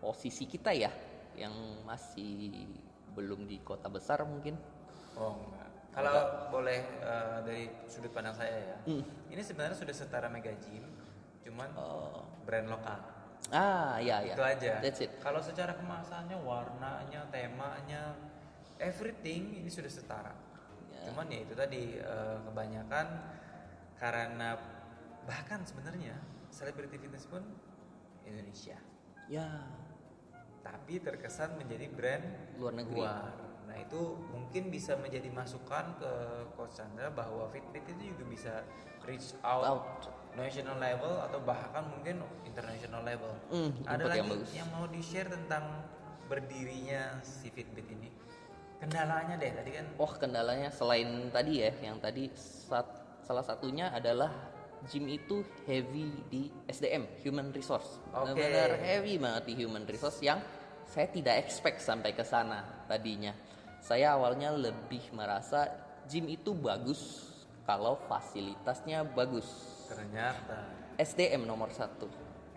posisi 0.00 0.44
kita 0.44 0.72
ya 0.72 0.92
yang 1.36 1.52
masih 1.84 2.64
belum 3.12 3.44
di 3.48 3.60
kota 3.60 3.88
besar 3.88 4.24
mungkin. 4.24 4.56
Oh 5.16 5.32
enggak. 5.34 5.68
Kalau 5.90 6.14
boleh 6.52 6.80
eh, 7.00 7.36
dari 7.42 7.64
sudut 7.88 8.12
pandang 8.12 8.32
saya 8.32 8.52
ya, 8.52 8.76
Hmm. 8.84 9.02
ini 9.26 9.40
sebenarnya 9.40 9.72
sudah 9.74 9.92
setara 9.92 10.28
Mega 10.28 10.52
Gym, 10.60 10.84
cuman 11.40 11.68
Oh. 11.72 12.20
brand 12.44 12.68
lokal. 12.68 13.00
Ah, 13.48 13.96
ya 13.98 14.20
ya. 14.22 14.34
Itu 14.36 14.44
aja. 14.44 14.72
That's 14.78 15.00
it. 15.00 15.10
Kalau 15.18 15.40
secara 15.40 15.72
kemasannya, 15.72 16.36
warnanya, 16.36 17.26
temanya, 17.28 18.12
everything 18.76 19.56
ini 19.56 19.68
sudah 19.68 19.88
setara. 19.88 20.34
Ya. 20.92 21.08
Cuman 21.08 21.26
ya 21.26 21.40
itu 21.42 21.54
tadi 21.54 21.96
eh, 21.96 22.38
kebanyakan 22.44 23.06
karena 23.96 24.60
bahkan 25.24 25.64
sebenarnya 25.64 26.14
selebriti 26.52 26.96
fitness 26.96 27.24
pun 27.24 27.42
Indonesia, 28.22 28.76
Ya. 29.26 29.64
tapi 30.60 30.98
terkesan 30.98 31.56
menjadi 31.56 31.86
brand 31.88 32.24
Luar 32.58 32.74
negeri. 32.74 33.00
luar. 33.00 33.32
Nah 33.66 33.76
itu 33.76 34.00
mungkin 34.30 34.70
bisa 34.70 34.94
menjadi 34.96 35.28
masukan 35.30 35.98
ke 35.98 36.12
Coach 36.54 36.78
Chandra 36.78 37.10
bahwa 37.10 37.50
Fitbit 37.50 37.82
itu 37.90 38.14
juga 38.14 38.24
bisa 38.30 38.52
reach 39.04 39.34
out, 39.42 39.64
Out. 39.66 39.82
national 40.34 40.78
level 40.78 41.14
atau 41.22 41.38
bahkan 41.42 41.84
mungkin 41.86 42.22
international 42.46 43.02
level. 43.02 43.32
Hmm, 43.50 43.70
Ada 43.86 44.04
lagi 44.06 44.18
yang 44.22 44.66
yang, 44.66 44.68
mau 44.70 44.86
di 44.86 45.02
share 45.02 45.30
tentang 45.30 45.82
berdirinya 46.26 47.22
si 47.22 47.50
Fitbit 47.50 47.86
ini. 47.90 48.08
Kendalanya 48.76 49.38
deh 49.40 49.50
tadi 49.54 49.70
kan. 49.72 49.86
Oh 49.96 50.10
kendalanya 50.10 50.68
selain 50.68 51.30
tadi 51.32 51.64
ya, 51.64 51.72
yang 51.80 51.96
tadi 52.02 52.28
sat- 52.36 53.24
salah 53.24 53.42
satunya 53.42 53.88
adalah 53.90 54.30
gym 54.84 55.08
itu 55.08 55.42
heavy 55.64 56.12
di 56.28 56.52
SDM, 56.68 57.08
human 57.24 57.50
resource. 57.50 57.98
Oke. 58.12 58.36
Benar-benar 58.36 58.70
heavy 58.78 59.16
banget 59.16 59.42
di 59.48 59.54
human 59.64 59.88
resource 59.88 60.20
yang 60.20 60.38
saya 60.86 61.08
tidak 61.10 61.40
expect 61.42 61.80
sampai 61.82 62.12
ke 62.12 62.22
sana 62.22 62.84
tadinya. 62.86 63.32
Saya 63.86 64.18
awalnya 64.18 64.50
lebih 64.50 65.14
merasa 65.14 65.70
gym 66.10 66.26
itu 66.26 66.50
bagus 66.50 67.22
kalau 67.62 67.94
fasilitasnya 68.10 69.06
bagus. 69.06 69.46
Ternyata 69.86 70.58
SDM 70.98 71.46
nomor 71.46 71.70
satu. 71.70 72.10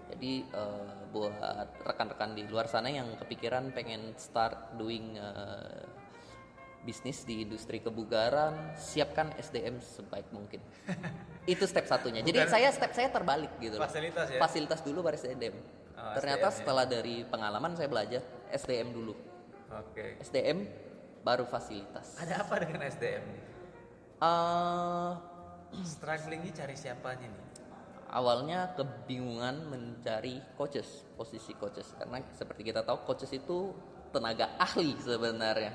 Jadi 0.09 0.41
eh, 0.41 0.93
buat 1.13 1.37
rekan-rekan 1.85 2.33
di 2.33 2.49
luar 2.49 2.65
sana 2.65 2.89
yang 2.89 3.13
kepikiran 3.21 3.69
pengen 3.77 4.17
start 4.17 4.73
doing 4.73 5.21
eh, 5.21 5.85
bisnis 6.81 7.21
di 7.29 7.45
industri 7.45 7.77
kebugaran, 7.77 8.73
siapkan 8.73 9.29
SDM 9.37 9.77
sebaik 9.85 10.33
mungkin. 10.33 10.65
Itu 11.45 11.69
step 11.69 11.85
satunya. 11.85 12.25
Jadi 12.25 12.41
Bukan- 12.41 12.49
saya 12.57 12.73
step 12.73 12.89
saya 12.97 13.13
terbalik 13.13 13.53
gitu. 13.61 13.77
loh. 13.77 13.85
Fasilitas 13.85 14.33
ya? 14.33 14.41
Fasilitas 14.41 14.81
dulu 14.81 15.05
baru 15.05 15.13
SDM. 15.13 15.53
Oh, 15.93 16.17
Ternyata 16.17 16.49
SDM 16.49 16.53
ya. 16.53 16.57
setelah 16.57 16.85
dari 16.89 17.15
pengalaman 17.29 17.77
saya 17.77 17.85
belajar 17.85 18.25
SDM 18.49 18.89
dulu. 18.97 19.13
oke. 19.69 20.25
SDM 20.25 20.88
baru 21.29 21.45
fasilitas. 21.45 22.17
Ada 22.17 22.41
apa 22.41 22.57
dengan 22.57 22.81
SDM 22.83 23.21
nih? 23.21 23.43
Eh, 24.19 25.11
Strugglingnya 25.85 26.51
cari 26.55 26.73
siapanya 26.75 27.29
nih? 27.29 27.45
awalnya 28.09 28.73
kebingungan 28.73 29.69
mencari 29.69 30.41
coaches, 30.57 31.05
posisi 31.13 31.53
coaches 31.53 31.93
karena 31.93 32.17
seperti 32.33 32.65
kita 32.65 32.81
tahu 32.81 33.05
coaches 33.05 33.29
itu 33.29 33.69
tenaga 34.09 34.57
ahli 34.57 34.97
sebenarnya. 34.97 35.69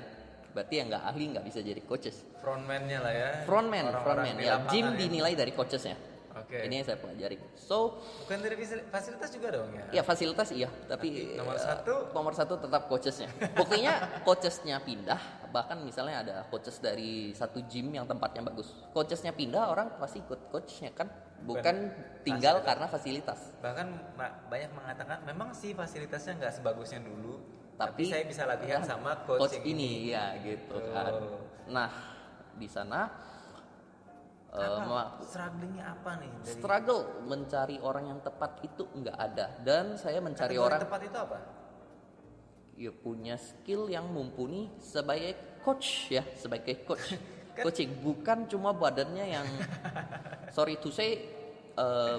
Berarti 0.51 0.73
yang 0.75 0.91
nggak 0.91 1.03
ahli 1.05 1.31
nggak 1.31 1.45
bisa 1.47 1.63
jadi 1.63 1.79
coaches. 1.79 2.27
Frontman-nya 2.43 2.99
lah 2.99 3.13
ya. 3.15 3.29
Frontman, 3.47 3.87
Orang-orang 3.87 4.03
frontman 4.27 4.35
di 4.35 4.45
ya. 4.45 4.59
Gym 4.67 4.83
ya. 4.85 4.99
dinilai 4.99 5.31
dari 5.31 5.55
coachesnya. 5.55 5.95
Oke. 6.35 6.59
Ini 6.67 6.73
yang 6.75 6.83
saya 6.83 6.99
pelajari. 6.99 7.39
So 7.55 8.03
Bukan 8.27 8.37
dari 8.43 8.55
fasil- 8.59 8.83
fasilitas 8.91 9.29
juga 9.31 9.47
dong 9.55 9.71
ya? 9.71 9.83
ya 9.95 10.03
fasilitas 10.03 10.51
iya, 10.51 10.67
tapi 10.91 11.31
Tapi 11.31 11.39
nomor 11.39 11.55
eh, 11.55 11.63
satu? 11.63 11.93
nomor 12.11 12.33
satu 12.35 12.53
tetap 12.59 12.91
coachesnya. 12.91 13.31
Buktinya 13.55 13.93
coachesnya 14.27 14.83
pindah, 14.83 15.19
bahkan 15.55 15.79
misalnya 15.79 16.19
ada 16.19 16.35
coaches 16.51 16.83
dari 16.83 17.31
satu 17.31 17.63
gym 17.71 17.95
yang 17.95 18.03
tempatnya 18.03 18.43
bagus, 18.43 18.75
coachesnya 18.91 19.31
pindah 19.31 19.71
orang 19.71 19.87
pasti 19.95 20.19
ikut 20.19 20.51
coachnya 20.51 20.91
kan, 20.91 21.07
bukan 21.47 21.95
tinggal 22.27 22.59
fasilitas. 22.59 22.67
karena 22.67 22.85
fasilitas. 22.91 23.39
Bahkan 23.63 23.87
banyak 24.51 24.71
mengatakan 24.75 25.23
memang 25.23 25.55
sih 25.55 25.71
fasilitasnya 25.71 26.43
nggak 26.43 26.53
sebagus 26.59 26.91
yang 26.91 27.07
dulu, 27.07 27.39
tapi, 27.79 28.03
tapi, 28.03 28.11
saya 28.11 28.23
bisa 28.27 28.43
latihan 28.43 28.83
ya, 28.83 28.87
sama 28.91 29.15
coach, 29.23 29.55
yang 29.55 29.63
ini 29.63 30.11
ya 30.11 30.35
gitu 30.43 30.75
kan. 30.91 31.23
Nah, 31.71 31.91
di 32.59 32.67
sana 32.67 33.07
Apa? 34.55 34.87
ma- 34.87 35.11
strugglingnya 35.23 35.83
apa 35.83 36.11
nih? 36.19 36.31
Dari 36.39 36.51
struggle 36.51 37.01
mencari 37.27 37.75
orang 37.79 38.11
yang 38.11 38.19
tepat 38.23 38.59
itu 38.63 38.87
nggak 38.87 39.17
ada 39.19 39.51
dan 39.63 39.95
saya 39.99 40.19
mencari 40.19 40.55
kategori 40.55 40.67
orang 40.67 40.83
tepat 40.83 41.01
itu 41.07 41.17
apa? 41.19 41.37
Ya 42.75 42.91
punya 42.91 43.39
skill 43.39 43.87
yang 43.87 44.11
mumpuni 44.11 44.67
sebagai 44.83 45.59
coach 45.63 46.11
ya 46.11 46.23
sebagai 46.35 46.83
coach. 46.83 47.15
Kan- 47.55 47.71
coaching 47.71 48.03
bukan 48.03 48.51
cuma 48.51 48.75
badannya 48.75 49.31
yang 49.31 49.47
sorry 50.51 50.75
to 50.75 50.91
say 50.91 51.23
eh, 51.71 52.17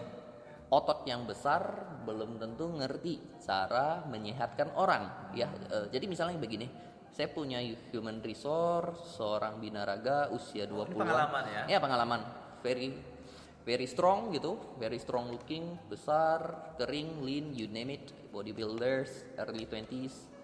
otot 0.72 1.04
yang 1.04 1.28
besar 1.28 1.60
belum 2.08 2.40
tentu 2.40 2.72
ngerti 2.72 3.20
cara 3.44 4.00
menyehatkan 4.08 4.72
orang 4.72 5.32
ya. 5.36 5.52
Eh, 5.68 5.92
jadi 5.92 6.04
misalnya 6.08 6.40
begini 6.40 6.66
saya 7.12 7.28
punya 7.32 7.60
human 7.92 8.20
resource 8.24 9.16
seorang 9.16 9.60
binaraga 9.60 10.32
usia 10.32 10.68
20 10.68 10.96
pengalaman 10.96 11.44
ya? 11.52 11.62
ya 11.76 11.78
pengalaman. 11.84 12.20
Very 12.64 12.96
very 13.66 13.84
strong 13.90 14.30
gitu 14.30 14.78
very 14.78 14.96
strong 15.02 15.26
looking 15.34 15.74
besar 15.90 16.70
kering 16.78 17.18
lean 17.26 17.50
you 17.50 17.66
name 17.66 17.98
it 17.98 18.14
bodybuilders 18.30 19.26
early 19.42 19.66
20s 19.66 20.35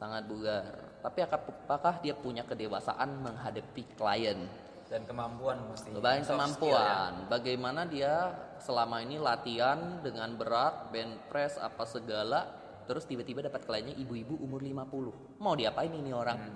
sangat 0.00 0.24
bugar 0.24 0.64
tapi 1.04 1.20
apakah 1.20 2.00
dia 2.00 2.16
punya 2.16 2.40
kedewasaan 2.42 3.20
menghadapi 3.20 3.84
klien 4.00 4.48
Dan 4.88 5.04
kemampuan 5.06 5.60
mesti. 5.70 5.92
banyak 5.92 6.24
kemampuan 6.26 7.28
bagaimana 7.28 7.84
dia 7.84 8.32
selama 8.58 9.04
ini 9.04 9.20
latihan 9.20 10.00
dengan 10.00 10.34
berat 10.34 10.88
band 10.88 11.28
press 11.28 11.60
apa 11.60 11.84
segala 11.84 12.48
terus 12.88 13.04
tiba-tiba 13.04 13.44
dapat 13.44 13.62
kliennya 13.62 13.94
ibu-ibu 13.94 14.40
umur 14.40 14.64
50 14.64 15.38
mau 15.38 15.52
diapain 15.54 15.92
ini 15.92 16.10
orang 16.10 16.40
ya. 16.40 16.52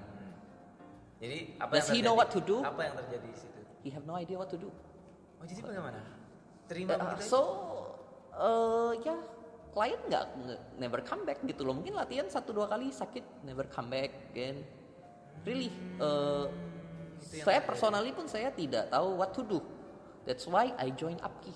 Jadi 1.14 1.38
apa 1.56 1.72
Does 1.78 1.88
yang 1.88 1.94
he 1.94 2.00
know 2.02 2.12
terjadi? 2.12 2.18
what 2.18 2.28
to 2.28 2.40
do? 2.42 2.56
Apa 2.60 2.80
yang 2.82 2.94
terjadi 2.98 3.26
di 3.28 3.38
situ? 3.38 3.60
he 3.84 3.88
have 3.92 4.04
no 4.04 4.16
idea 4.16 4.34
what 4.34 4.48
to 4.48 4.56
do 4.56 4.68
Oh 5.38 5.44
jadi 5.44 5.60
bagaimana? 5.60 6.00
Terima 6.64 6.96
Uh, 6.96 7.20
so 7.20 7.40
uh, 8.34 8.96
ya 8.98 9.14
klien 9.74 9.98
nggak 10.06 10.24
never 10.78 11.02
come 11.02 11.26
back 11.26 11.42
gitu 11.42 11.66
loh. 11.66 11.74
Mungkin 11.74 11.98
latihan 11.98 12.30
satu 12.30 12.54
dua 12.54 12.70
kali 12.70 12.94
sakit 12.94 13.42
never 13.42 13.66
come 13.66 13.90
back 13.90 14.14
again 14.30 14.62
really 15.42 15.68
uh, 15.98 16.46
Itu 17.24 17.42
saya 17.42 17.60
personally 17.64 18.14
pun 18.14 18.30
saya 18.30 18.54
tidak 18.54 18.88
tahu 18.92 19.18
what 19.18 19.34
to 19.34 19.42
do. 19.42 19.58
That's 20.24 20.46
why 20.46 20.72
I 20.78 20.94
join 20.94 21.18
Upki. 21.20 21.52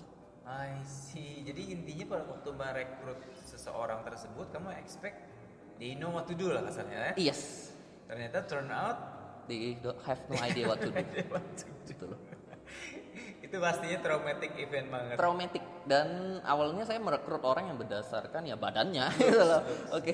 I 0.49 0.81
see. 0.85 1.45
Jadi 1.45 1.77
intinya 1.77 2.17
pada 2.17 2.23
waktu 2.25 2.49
merekrut 2.53 3.21
seseorang 3.45 4.01
tersebut, 4.01 4.49
kamu 4.49 4.73
expect 4.81 5.29
they 5.77 5.93
know 5.93 6.09
what 6.09 6.25
to 6.25 6.33
do 6.33 6.49
lah 6.49 6.65
kasarnya 6.65 7.13
ya. 7.13 7.31
yes. 7.31 7.71
Ternyata 8.09 8.49
turn 8.49 8.73
out 8.73 8.97
they 9.45 9.77
don't 9.77 10.01
have 10.05 10.21
no 10.25 10.37
idea 10.41 10.65
what 10.65 10.81
to 10.81 10.89
do. 10.89 11.01
Gitu 11.89 12.05
loh 12.05 12.19
itu 13.49 13.57
pastinya 13.57 13.97
traumatic 13.97 14.51
event 14.61 14.87
banget. 14.93 15.15
traumatic 15.17 15.63
dan 15.89 16.07
awalnya 16.45 16.85
saya 16.85 17.01
merekrut 17.01 17.41
orang 17.41 17.73
yang 17.73 17.81
berdasarkan 17.81 18.45
ya 18.45 18.53
badannya 18.53 19.09
gitu 19.17 19.41
loh. 19.41 19.65
Oke. 19.89 20.13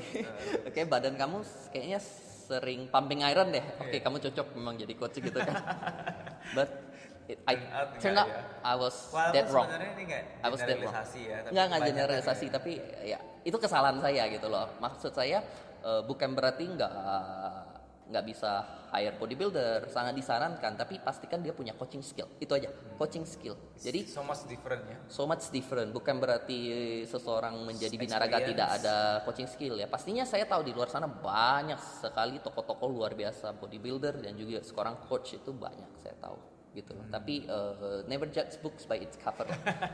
Oke, 0.63 0.87
badan 0.87 1.19
kamu 1.19 1.43
kayaknya 1.67 1.99
sering 2.47 2.87
pumping 2.87 3.27
iron 3.27 3.51
deh. 3.51 3.59
Oke, 3.83 3.99
Iya. 3.99 4.03
kamu 4.07 4.23
cocok 4.23 4.47
memang 4.55 4.79
jadi 4.79 4.93
coach 4.95 5.19
gitu 5.19 5.35
kan. 5.35 5.51
But 6.55 6.69
it, 7.27 7.43
I 7.43 7.59
Turn 7.99 8.15
out 8.15 8.31
ya. 8.31 8.39
I 8.63 8.75
was 8.79 8.95
Walaupun 9.11 9.35
dead 9.35 9.47
wrong. 9.51 9.67
ini 9.67 10.05
I 10.39 10.47
was 10.47 10.61
dead 10.63 10.79
wrong. 10.79 10.95
ya. 10.95 11.03
tapi 11.03 11.51
enggak 11.51 11.65
kebanyakan 11.67 11.87
generalisasi 11.91 12.45
ya. 12.47 12.51
tapi 12.55 12.71
ya 13.03 13.19
itu 13.43 13.57
kesalahan 13.59 13.99
saya 13.99 14.31
gitu 14.31 14.47
loh. 14.47 14.71
Maksud 14.79 15.11
saya 15.11 15.43
eh, 15.83 16.01
bukan 16.07 16.31
berarti 16.31 16.71
nggak 16.71 16.93
nggak 18.05 18.25
bisa 18.25 18.51
hire 18.95 19.17
bodybuilder, 19.19 19.91
sangat 19.91 20.15
disarankan, 20.15 20.77
tapi 20.79 21.03
pastikan 21.03 21.43
dia 21.43 21.51
punya 21.51 21.75
coaching 21.75 22.05
skill. 22.05 22.29
Itu 22.39 22.55
aja, 22.55 22.71
coaching 22.95 23.27
skill. 23.27 23.57
Jadi 23.75 24.07
so 24.07 24.23
much 24.23 24.47
different 24.47 24.83
ya. 24.87 24.97
so 25.11 25.23
much 25.27 25.51
different 25.51 25.89
bukan 25.91 26.15
berarti 26.17 26.59
seseorang 27.03 27.59
menjadi 27.67 27.95
binaraga 27.95 28.39
Experience. 28.39 28.49
tidak 28.55 28.69
ada 28.81 28.95
coaching 29.27 29.49
skill 29.49 29.75
ya 29.75 29.87
pastinya 29.91 30.23
saya 30.23 30.47
tahu 30.47 30.63
di 30.65 30.71
luar 30.71 30.87
sana 30.87 31.07
banyak 31.11 31.77
sekali 31.79 32.39
tokoh-tokoh 32.39 32.87
luar 32.87 33.11
biasa 33.13 33.55
bodybuilder 33.59 34.23
dan 34.23 34.33
juga 34.39 34.63
seorang 34.63 35.03
coach 35.05 35.35
itu 35.35 35.51
banyak 35.51 35.99
saya 35.99 36.15
tahu 36.17 36.54
gitu 36.75 36.91
loh 36.91 37.07
tapi 37.07 37.47
uh, 37.47 38.03
never 38.11 38.27
judge 38.27 38.59
books 38.59 38.83
by 38.83 38.99
its 38.99 39.15
cover 39.15 39.47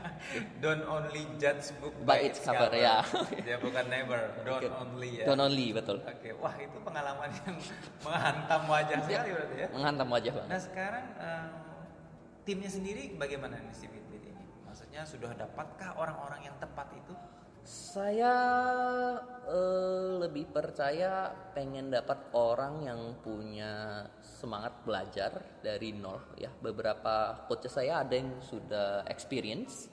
Don't 0.62 0.82
only 0.90 1.22
judge 1.38 1.70
book 1.78 1.94
By 2.02 2.26
its 2.26 2.42
cover, 2.42 2.74
ya. 2.74 3.06
ya 3.50 3.56
bukan 3.62 3.86
never, 3.86 4.34
don't 4.42 4.66
only 4.74 5.22
ya. 5.22 5.24
don't 5.30 5.38
only 5.38 5.70
betul 5.70 6.02
Oke, 6.02 6.34
wah 6.42 6.54
itu 6.58 6.78
pengalaman 6.82 7.30
yang 7.30 7.54
menghantam 8.02 8.60
wajah 8.66 8.98
sekali 9.06 9.30
berarti 9.30 9.56
ya. 9.56 9.68
menghantam 9.70 10.08
wajah 10.10 10.32
banget 10.34 10.50
Nah 10.50 10.60
sekarang 10.60 11.06
eh, 11.16 11.46
timnya 12.42 12.70
sendiri 12.70 13.14
bagaimana 13.14 13.62
nih 13.62 13.70
si 13.70 13.86
Fitbit 13.86 14.22
ini? 14.26 14.44
Maksudnya 14.66 15.06
sudah 15.06 15.30
dapatkah 15.38 15.94
orang-orang 15.94 16.50
yang 16.50 16.56
tepat 16.58 16.90
itu? 16.98 17.14
Saya 17.62 18.34
eh, 19.46 20.08
lebih 20.18 20.50
percaya 20.50 21.30
pengen 21.54 21.94
dapat 21.94 22.34
orang 22.34 22.82
yang 22.82 23.00
punya 23.22 24.04
semangat 24.18 24.82
belajar 24.82 25.30
dari 25.62 25.94
nol 25.94 26.18
ya. 26.34 26.50
Beberapa 26.50 27.46
coach 27.46 27.70
saya 27.70 28.02
ada 28.02 28.18
yang 28.18 28.42
sudah 28.42 29.06
experience, 29.06 29.86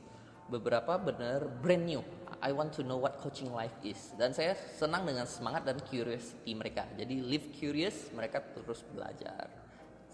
beberapa 0.50 0.98
benar 0.98 1.46
brand 1.46 1.86
new. 1.86 2.02
I 2.42 2.56
want 2.56 2.74
to 2.80 2.88
know 2.88 2.98
what 2.98 3.22
coaching 3.22 3.54
life 3.54 3.76
is. 3.86 4.18
Dan 4.18 4.34
saya 4.34 4.58
senang 4.58 5.06
dengan 5.06 5.30
semangat 5.30 5.68
dan 5.68 5.78
curiosity 5.86 6.58
mereka. 6.58 6.90
Jadi 6.98 7.22
live 7.22 7.54
curious, 7.54 8.10
mereka 8.16 8.42
terus 8.42 8.82
belajar. 8.90 9.46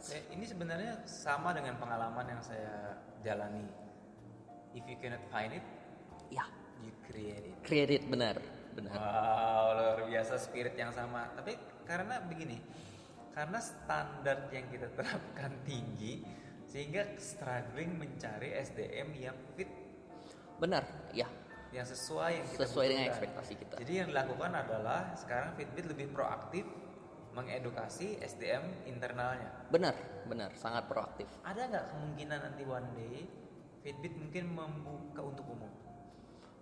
Ya, 0.05 0.21
ini 0.33 0.45
sebenarnya 0.45 1.01
sama 1.07 1.55
dengan 1.55 1.79
pengalaman 1.79 2.25
yang 2.29 2.41
saya 2.43 2.99
jalani. 3.23 3.65
If 4.75 4.83
you 4.89 4.99
cannot 4.99 5.23
find 5.31 5.55
it, 5.55 5.63
Ya, 6.33 6.45
you 6.83 6.91
create 7.07 7.45
it. 7.45 7.55
create 7.63 7.91
it 8.01 8.03
benar, 8.09 8.39
benar. 8.75 8.97
Wow, 8.97 9.65
luar 9.77 9.99
biasa 10.09 10.39
spirit 10.41 10.75
yang 10.75 10.91
sama. 10.91 11.31
Tapi 11.37 11.55
karena 11.87 12.19
begini, 12.23 12.59
karena 13.31 13.59
standar 13.61 14.49
yang 14.51 14.65
kita 14.67 14.91
terapkan 14.95 15.51
tinggi, 15.63 16.25
sehingga 16.67 17.05
struggling 17.15 17.95
mencari 17.95 18.51
SDM 18.59 19.09
yang 19.15 19.37
fit, 19.55 19.69
Benar, 20.55 20.87
ya. 21.11 21.27
yang 21.75 21.83
sesuai 21.83 22.31
yang 22.39 22.47
kita 22.47 22.63
Sesuai 22.63 22.85
dengan 22.87 23.05
ekspektasi 23.11 23.53
kita. 23.59 23.75
Jadi 23.83 23.93
yang 23.99 24.07
dilakukan 24.07 24.51
adalah 24.55 25.11
sekarang 25.19 25.51
Fitbit 25.59 25.91
lebih 25.91 26.07
proaktif 26.15 26.63
mengedukasi 27.35 28.15
SDM 28.23 28.87
internalnya. 28.87 29.51
Benar, 29.67 29.91
benar, 30.23 30.55
sangat 30.55 30.87
proaktif. 30.87 31.27
Ada 31.43 31.67
nggak 31.67 31.85
kemungkinan 31.91 32.39
nanti 32.39 32.63
one 32.63 32.89
day 32.95 33.27
Fitbit 33.83 34.15
mungkin 34.15 34.55
membuka 34.55 35.21
untuk 35.21 35.45
umum 35.51 35.69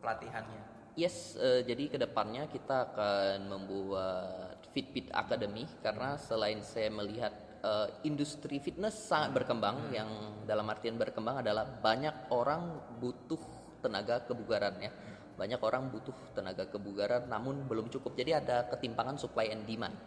pelatihannya? 0.04 0.62
Yes, 1.00 1.40
eh, 1.40 1.64
jadi 1.64 1.90
ke 1.90 1.98
depannya 1.98 2.52
kita 2.52 2.92
akan 2.92 3.50
membuat 3.50 4.62
Fitbit 4.76 5.10
Academy 5.16 5.66
karena 5.82 6.20
selain 6.20 6.62
saya 6.62 6.92
melihat 6.92 7.34
eh, 7.64 7.88
industri 8.04 8.60
fitness 8.60 9.00
sangat 9.08 9.32
berkembang, 9.42 9.90
yang 9.96 10.12
dalam 10.44 10.68
artian 10.68 11.00
berkembang 11.00 11.40
adalah 11.40 11.64
banyak 11.64 12.30
orang 12.36 12.78
butuh 13.00 13.40
tenaga 13.82 14.22
kebugaran 14.28 14.76
ya, 14.84 14.92
banyak 15.34 15.58
orang 15.64 15.90
butuh 15.90 16.14
tenaga 16.38 16.70
kebugaran, 16.70 17.26
namun 17.26 17.66
belum 17.66 17.90
cukup. 17.90 18.14
Jadi 18.14 18.38
ada 18.38 18.70
ketimpangan 18.70 19.18
supply 19.18 19.50
and 19.50 19.66
demand. 19.66 19.98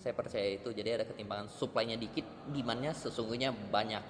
Saya 0.00 0.14
percaya 0.14 0.54
itu. 0.54 0.70
Jadi 0.70 1.02
ada 1.02 1.04
ketimpangan 1.04 1.50
supply-nya 1.50 1.98
dikit, 1.98 2.22
demand-nya 2.54 2.94
sesungguhnya 2.94 3.50
banyak. 3.50 4.04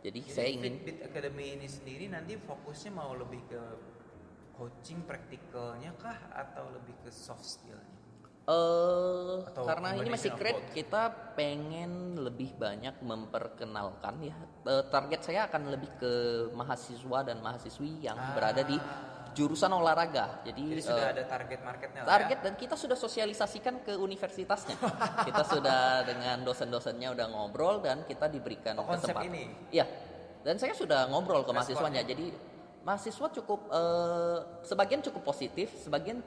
Jadi, 0.00 0.24
Jadi 0.24 0.32
saya 0.32 0.48
ingin 0.48 0.72
Fitbit 0.80 0.98
Academy 1.04 1.46
ini 1.58 1.68
sendiri 1.68 2.08
nanti 2.08 2.40
fokusnya 2.40 2.96
mau 2.96 3.12
lebih 3.12 3.44
ke 3.44 3.60
coaching 4.58 5.06
praktikalnya 5.06 5.94
kah 5.96 6.18
atau 6.34 6.66
lebih 6.74 6.98
ke 7.00 7.10
soft 7.14 7.46
skillnya? 7.46 7.94
eh 8.48 9.36
Atau 9.44 9.62
karena 9.62 9.92
ini 9.94 10.08
masih 10.08 10.32
both? 10.32 10.72
kita 10.72 11.12
pengen 11.36 12.16
lebih 12.16 12.56
banyak 12.56 12.96
memperkenalkan 13.04 14.24
ya. 14.24 14.34
Eh, 14.64 14.84
target 14.88 15.20
saya 15.20 15.46
akan 15.46 15.68
lebih 15.68 15.90
ke 16.00 16.12
mahasiswa 16.56 17.18
dan 17.22 17.38
mahasiswi 17.38 18.02
yang 18.02 18.16
berada 18.32 18.64
di 18.64 18.80
jurusan 19.36 19.68
olahraga. 19.70 20.40
Jadi, 20.42 20.74
Jadi 20.74 20.82
sudah 20.82 21.12
ada 21.12 21.22
target 21.28 21.60
marketnya 21.60 22.00
lah 22.02 22.08
target 22.08 22.38
dan 22.42 22.54
kita 22.56 22.74
sudah 22.74 22.96
sosialisasikan 22.96 23.84
ke 23.84 23.92
universitasnya. 23.94 24.74
kita 25.28 25.44
sudah 25.44 26.08
dengan 26.08 26.40
dosen-dosennya 26.42 27.14
udah 27.14 27.26
ngobrol 27.28 27.84
dan 27.84 28.02
kita 28.02 28.26
diberikan 28.26 28.80
Oh, 28.80 28.88
konsep 28.88 29.12
kesempatan. 29.12 29.28
ini? 29.28 29.44
Iya. 29.70 29.86
Dan 30.42 30.56
saya 30.56 30.72
sudah 30.72 31.04
ngobrol 31.12 31.44
ke 31.44 31.52
Responnya? 31.52 31.60
mahasiswanya. 31.60 32.02
Jadi 32.02 32.26
mahasiswa 32.88 33.28
cukup 33.36 33.60
eh, 33.68 34.38
sebagian 34.64 35.04
cukup 35.04 35.22
positif, 35.28 35.68
sebagian 35.76 36.24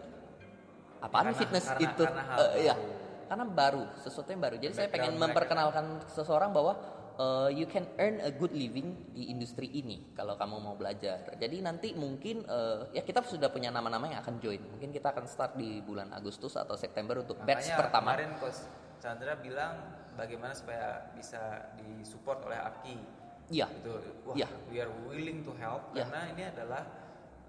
apaan 1.02 1.34
Karena- 1.34 1.39
fitness 1.41 1.65
karena- 1.65 1.86
itu? 1.89 2.04
karena 2.06 2.24
hal 2.30 2.38
iya. 2.62 2.76
baru. 2.78 2.93
Karena 3.32 3.45
baru, 3.47 3.84
sesuatu 3.97 4.30
yang 4.30 4.43
baru. 4.43 4.56
Jadi 4.60 4.74
saya 4.76 4.89
pengen 4.91 5.15
mereka. 5.17 5.24
memperkenalkan 5.26 5.86
seseorang 6.12 6.52
bahwa 6.54 6.78
eh, 7.17 7.50
you 7.58 7.65
can 7.65 7.88
earn 7.97 8.21
a 8.21 8.30
good 8.30 8.54
living 8.54 8.93
di 9.15 9.34
industri 9.34 9.71
ini 9.74 10.13
kalau 10.13 10.38
kamu 10.38 10.62
mau 10.62 10.76
belajar. 10.78 11.34
Jadi 11.41 11.58
nanti 11.65 11.97
mungkin 11.97 12.45
eh, 12.45 12.93
ya 12.93 13.02
kita 13.02 13.26
sudah 13.26 13.50
punya 13.50 13.74
nama-nama 13.74 14.06
yang 14.06 14.21
akan 14.21 14.38
join. 14.38 14.62
Mungkin 14.62 14.93
kita 14.93 15.17
akan 15.17 15.26
start 15.26 15.58
di 15.58 15.82
bulan 15.82 16.13
Agustus 16.13 16.54
atau 16.54 16.78
September 16.78 17.17
untuk 17.26 17.41
batch 17.41 17.71
Makanya 17.71 17.78
pertama. 17.82 18.13
kemarin 18.13 18.30
Coach 18.38 18.62
Chandra 19.02 19.34
bilang 19.39 19.74
bagaimana 20.13 20.54
supaya 20.54 21.10
bisa 21.17 21.74
disupport 21.82 22.45
oleh 22.45 22.60
APKI. 22.62 23.20
Iya. 23.52 23.68
Gitu. 23.68 23.94
Wah, 24.26 24.36
Iya. 24.40 24.48
we 24.72 24.80
are 24.80 24.94
willing 25.06 25.44
to 25.44 25.52
help 25.60 25.92
Iya. 25.92 26.08
karena 26.08 26.20
ini 26.32 26.44
adalah 26.48 26.84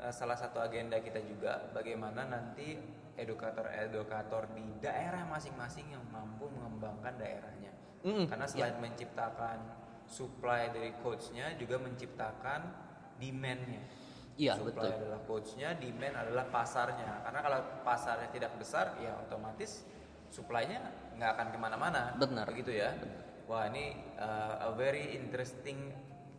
uh, 0.03 0.11
salah 0.11 0.35
satu 0.35 0.59
agenda 0.59 0.99
kita 0.99 1.23
juga 1.23 1.71
bagaimana 1.71 2.27
nanti 2.27 2.77
edukator-edukator 3.15 4.51
di 4.57 4.65
daerah 4.81 5.23
masing-masing 5.29 5.95
yang 5.95 6.05
mampu 6.11 6.49
mengembangkan 6.49 7.15
daerahnya. 7.21 7.73
Mm-mm, 8.03 8.27
Karena 8.27 8.47
selain 8.49 8.77
menciptakan 8.83 9.59
supply 10.09 10.73
dari 10.75 10.91
coachnya 10.99 11.55
juga 11.55 11.79
menciptakan 11.79 12.61
demand-nya. 13.21 13.83
Iya, 14.41 14.57
supply 14.57 14.73
betul. 14.75 14.97
adalah 14.97 15.21
coachnya, 15.29 15.69
demand 15.77 16.15
adalah 16.19 16.45
pasarnya. 16.49 17.21
Karena 17.23 17.41
kalau 17.45 17.61
pasarnya 17.85 18.29
tidak 18.33 18.57
besar, 18.59 18.97
ya 18.99 19.12
otomatis 19.21 19.85
supply-nya 20.33 20.81
nggak 21.21 21.31
akan 21.37 21.47
ke 21.53 21.59
mana-mana. 21.61 22.03
Benar. 22.17 22.49
Begitu 22.49 22.81
ya. 22.81 22.97
Wah 23.50 23.66
ini 23.68 23.96
uh, 24.18 24.68
a 24.68 24.72
very 24.78 25.18
interesting 25.18 25.92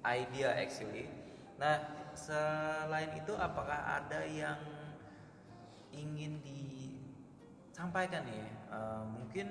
idea 0.04 0.56
actually. 0.56 1.08
Nah 1.60 1.80
selain 2.14 3.12
itu 3.18 3.34
apakah 3.36 4.02
ada 4.02 4.24
yang 4.26 4.60
ingin 5.94 6.42
disampaikan 6.42 8.26
nih? 8.26 8.48
Uh, 8.74 9.04
mungkin 9.06 9.48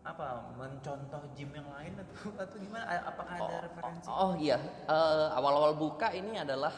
apa 0.00 0.48
mencontoh 0.56 1.22
gym 1.36 1.52
yang 1.52 1.68
lain 1.76 1.92
atau 2.00 2.32
atau 2.40 2.56
gimana? 2.56 2.84
Apakah 3.04 3.34
ada 3.36 3.56
referensi? 3.68 4.08
Oh, 4.08 4.16
oh 4.16 4.32
iya, 4.40 4.56
Eh, 4.88 5.28
awal-awal 5.36 5.76
buka 5.76 6.08
ini 6.16 6.40
adalah 6.40 6.72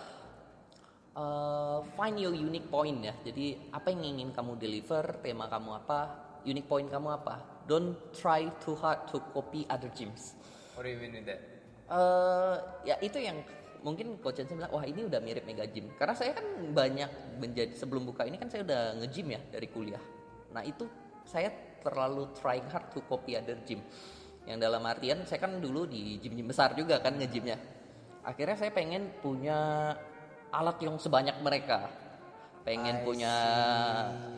eh, 1.15 1.79
find 1.95 2.19
your 2.19 2.35
unique 2.35 2.67
point 2.67 2.99
ya. 2.99 3.15
Jadi 3.23 3.71
apa 3.71 3.95
yang 3.95 4.03
ingin 4.19 4.35
kamu 4.35 4.59
deliver, 4.59 5.23
tema 5.23 5.47
kamu 5.47 5.71
apa, 5.87 6.01
unique 6.45 6.69
point 6.69 6.89
kamu 6.91 7.19
apa. 7.19 7.65
Don't 7.71 7.95
try 8.11 8.51
too 8.63 8.75
hard 8.75 9.07
to 9.11 9.23
copy 9.31 9.67
other 9.71 9.89
gyms. 9.95 10.35
What 10.75 10.85
do 10.85 10.91
you 10.91 10.99
mean 10.99 11.15
with 11.15 11.31
that? 11.31 11.53
eh 11.93 12.57
ya 12.89 12.97
itu 13.05 13.21
yang 13.21 13.45
mungkin 13.85 14.17
coach 14.25 14.41
Jansen 14.41 14.57
bilang 14.57 14.73
wah 14.73 14.85
ini 14.87 15.05
udah 15.05 15.21
mirip 15.21 15.45
mega 15.45 15.69
gym 15.69 15.93
karena 16.01 16.15
saya 16.17 16.33
kan 16.39 16.47
banyak 16.73 17.11
menjadi 17.37 17.75
sebelum 17.77 18.09
buka 18.09 18.25
ini 18.25 18.41
kan 18.41 18.49
saya 18.49 18.65
udah 18.65 18.97
nge-gym 19.03 19.37
ya 19.37 19.41
dari 19.53 19.69
kuliah 19.69 20.01
nah 20.55 20.65
itu 20.65 20.89
saya 21.29 21.53
terlalu 21.85 22.33
trying 22.39 22.65
hard 22.73 22.89
to 22.95 23.05
copy 23.05 23.37
other 23.37 23.59
gym 23.69 23.85
yang 24.49 24.57
dalam 24.57 24.81
artian 24.89 25.27
saya 25.29 25.43
kan 25.43 25.61
dulu 25.61 25.85
di 25.85 26.17
gym-gym 26.23 26.49
besar 26.49 26.73
juga 26.79 27.03
kan 27.03 27.19
nge-gymnya 27.19 27.59
akhirnya 28.25 28.57
saya 28.57 28.71
pengen 28.73 29.13
punya 29.21 29.93
alat 30.55 30.79
yang 30.81 30.97
sebanyak 30.97 31.37
mereka 31.43 31.91
pengen 32.63 33.03
I 33.03 33.05
punya 33.05 33.35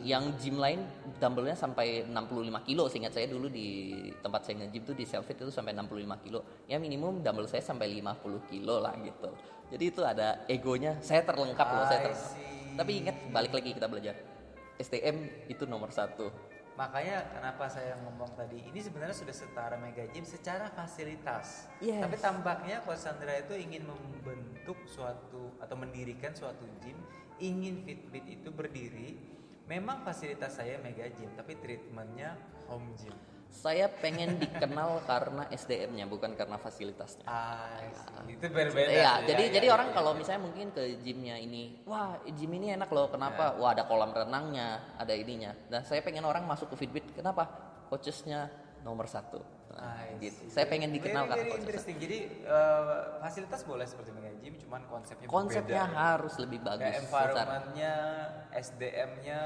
yang 0.01 0.33
gym 0.41 0.57
lain 0.57 0.81
dumbbellnya 1.21 1.53
sampai 1.53 2.05
65 2.09 2.67
kilo. 2.67 2.89
Seingat 2.89 3.13
saya 3.13 3.29
dulu 3.29 3.47
di 3.49 3.93
tempat 4.21 4.45
saya 4.45 4.65
nge-gym 4.65 4.83
tuh 4.83 4.95
di 4.97 5.05
Selfit 5.05 5.37
itu 5.37 5.53
sampai 5.53 5.77
65 5.77 6.25
kilo. 6.25 6.39
Ya 6.65 6.81
minimum 6.81 7.21
dumbbell 7.21 7.45
saya 7.45 7.61
sampai 7.61 7.89
50 8.01 8.49
kilo 8.49 8.81
lah 8.81 8.97
gitu. 9.01 9.29
Jadi 9.69 9.83
itu 9.89 10.01
ada 10.01 10.45
egonya. 10.49 10.97
Saya 11.01 11.21
terlengkap 11.25 11.67
loh 11.69 11.85
saya 11.85 11.99
terlengkap. 12.09 12.33
see. 12.33 12.77
tapi 12.77 12.91
ingat 13.01 13.15
balik 13.31 13.53
lagi 13.53 13.69
kita 13.73 13.87
belajar. 13.87 14.15
STM 14.75 15.47
itu 15.47 15.63
nomor 15.63 15.93
satu 15.93 16.27
Makanya 16.75 17.31
kenapa 17.31 17.71
saya 17.71 17.95
ngomong 18.03 18.35
tadi 18.35 18.59
ini 18.67 18.83
sebenarnya 18.83 19.15
sudah 19.15 19.31
setara 19.31 19.79
mega 19.79 20.03
gym 20.11 20.27
secara 20.27 20.67
fasilitas. 20.75 21.71
Yes. 21.79 22.03
Tapi 22.03 22.19
tampaknya 22.19 22.83
Coach 22.83 22.99
Sandra 22.99 23.31
itu 23.31 23.55
ingin 23.55 23.87
membentuk 23.87 24.75
suatu 24.83 25.55
atau 25.63 25.75
mendirikan 25.79 26.35
suatu 26.35 26.67
gym, 26.83 26.99
ingin 27.39 27.87
Fitbit 27.87 28.27
itu 28.27 28.51
berdiri. 28.51 29.15
Memang 29.65 30.03
fasilitas 30.03 30.59
saya 30.59 30.77
mega 30.83 31.07
gym, 31.15 31.31
tapi 31.33 31.57
treatmentnya 31.57 32.35
home 32.67 32.91
gym. 32.99 33.15
Saya 33.55 33.87
pengen 33.87 34.35
dikenal 34.35 34.99
karena 35.03 35.47
SDM-nya 35.47 36.05
bukan 36.05 36.35
karena 36.35 36.59
fasilitasnya 36.59 37.23
Ah, 37.23 37.79
I 37.79 37.89
see. 37.89 38.35
itu 38.35 38.45
berbeda. 38.45 38.91
Iya, 38.91 39.11
tuh, 39.23 39.31
jadi 39.31 39.43
ya, 39.47 39.53
jadi 39.55 39.67
ya, 39.67 39.73
orang 39.73 39.89
ya. 39.89 39.93
kalau 39.95 40.11
misalnya 40.11 40.41
mungkin 40.43 40.67
ke 40.69 40.83
gymnya 40.99 41.39
ini, 41.39 41.79
wah 41.83 42.19
gym 42.27 42.51
ini 42.51 42.75
enak 42.75 42.91
loh, 42.91 43.07
kenapa? 43.07 43.55
Wah 43.55 43.71
ada 43.71 43.87
kolam 43.87 44.11
renangnya, 44.11 44.95
ada 44.95 45.15
ininya. 45.15 45.55
Dan 45.65 45.81
saya 45.81 45.99
pengen 45.99 46.21
orang 46.21 46.43
masuk 46.43 46.69
ke 46.69 46.83
Fitbit, 46.83 47.15
kenapa? 47.15 47.47
Coachesnya 47.87 48.51
nomor 48.83 49.07
satu. 49.07 49.39
Nah, 49.71 50.07
I 50.07 50.21
gitu. 50.21 50.47
Saya 50.47 50.65
pengen 50.65 50.87
dikenal 50.89 51.25
karena 51.25 51.35
very 51.35 51.49
coachesnya. 51.49 51.63
interesting. 51.65 51.95
Jadi 51.97 52.17
eh, 52.43 52.83
fasilitas 53.19 53.61
boleh 53.63 53.83
seperti 53.83 54.09
mega 54.11 54.31
gym, 54.37 54.55
cuman 54.57 54.81
konsepnya 54.85 55.27
Konsepnya 55.27 55.83
berbeda. 55.83 55.99
harus 56.05 56.33
lebih 56.37 56.59
bagus. 56.61 56.95
Environmentnya, 56.97 57.93
SDM-nya, 58.55 59.39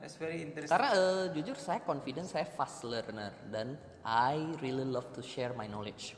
that's 0.00 0.16
very 0.16 0.42
interesting. 0.42 0.70
Karena 0.70 0.90
eh, 0.94 1.24
jujur 1.36 1.56
saya 1.58 1.80
confident, 1.82 2.26
saya 2.26 2.46
fast 2.46 2.82
learner 2.86 3.34
dan 3.52 3.76
I 4.02 4.56
really 4.64 4.86
love 4.86 5.10
to 5.14 5.22
share 5.22 5.52
my 5.52 5.68
knowledge. 5.68 6.16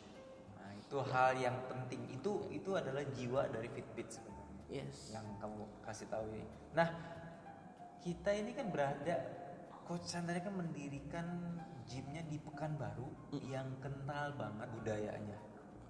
Nah, 0.56 0.70
itu 0.76 0.96
hal 1.10 1.36
yang 1.36 1.56
penting. 1.66 2.00
Itu 2.12 2.46
itu 2.52 2.76
adalah 2.76 3.02
jiwa 3.10 3.48
dari 3.50 3.68
Fitbit 3.72 4.08
sebenarnya. 4.08 4.60
Yes. 4.70 5.10
Yang 5.10 5.26
kamu 5.42 5.62
kasih 5.82 6.06
tahu 6.06 6.26
ini. 6.30 6.54
Nah, 6.76 6.88
kita 8.00 8.30
ini 8.32 8.54
kan 8.54 8.70
berada 8.70 9.16
Coach 9.84 10.06
Chandra 10.06 10.38
kan 10.38 10.54
mendirikan 10.54 11.26
gymnya 11.90 12.22
di 12.30 12.38
Pekanbaru 12.38 13.34
yang 13.50 13.66
kental 13.82 14.38
banget 14.38 14.70
budayanya 14.70 15.38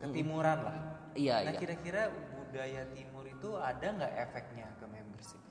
ketimuran 0.01 0.59
lah 0.65 0.77
Iya, 1.13 1.45
nah 1.45 1.53
iya. 1.53 1.61
kira-kira 1.61 2.03
budaya 2.39 2.83
timur 2.95 3.27
itu 3.27 3.51
ada 3.59 3.87
nggak 3.93 4.15
efeknya 4.31 4.67
ke 4.79 4.85
membership 4.89 5.43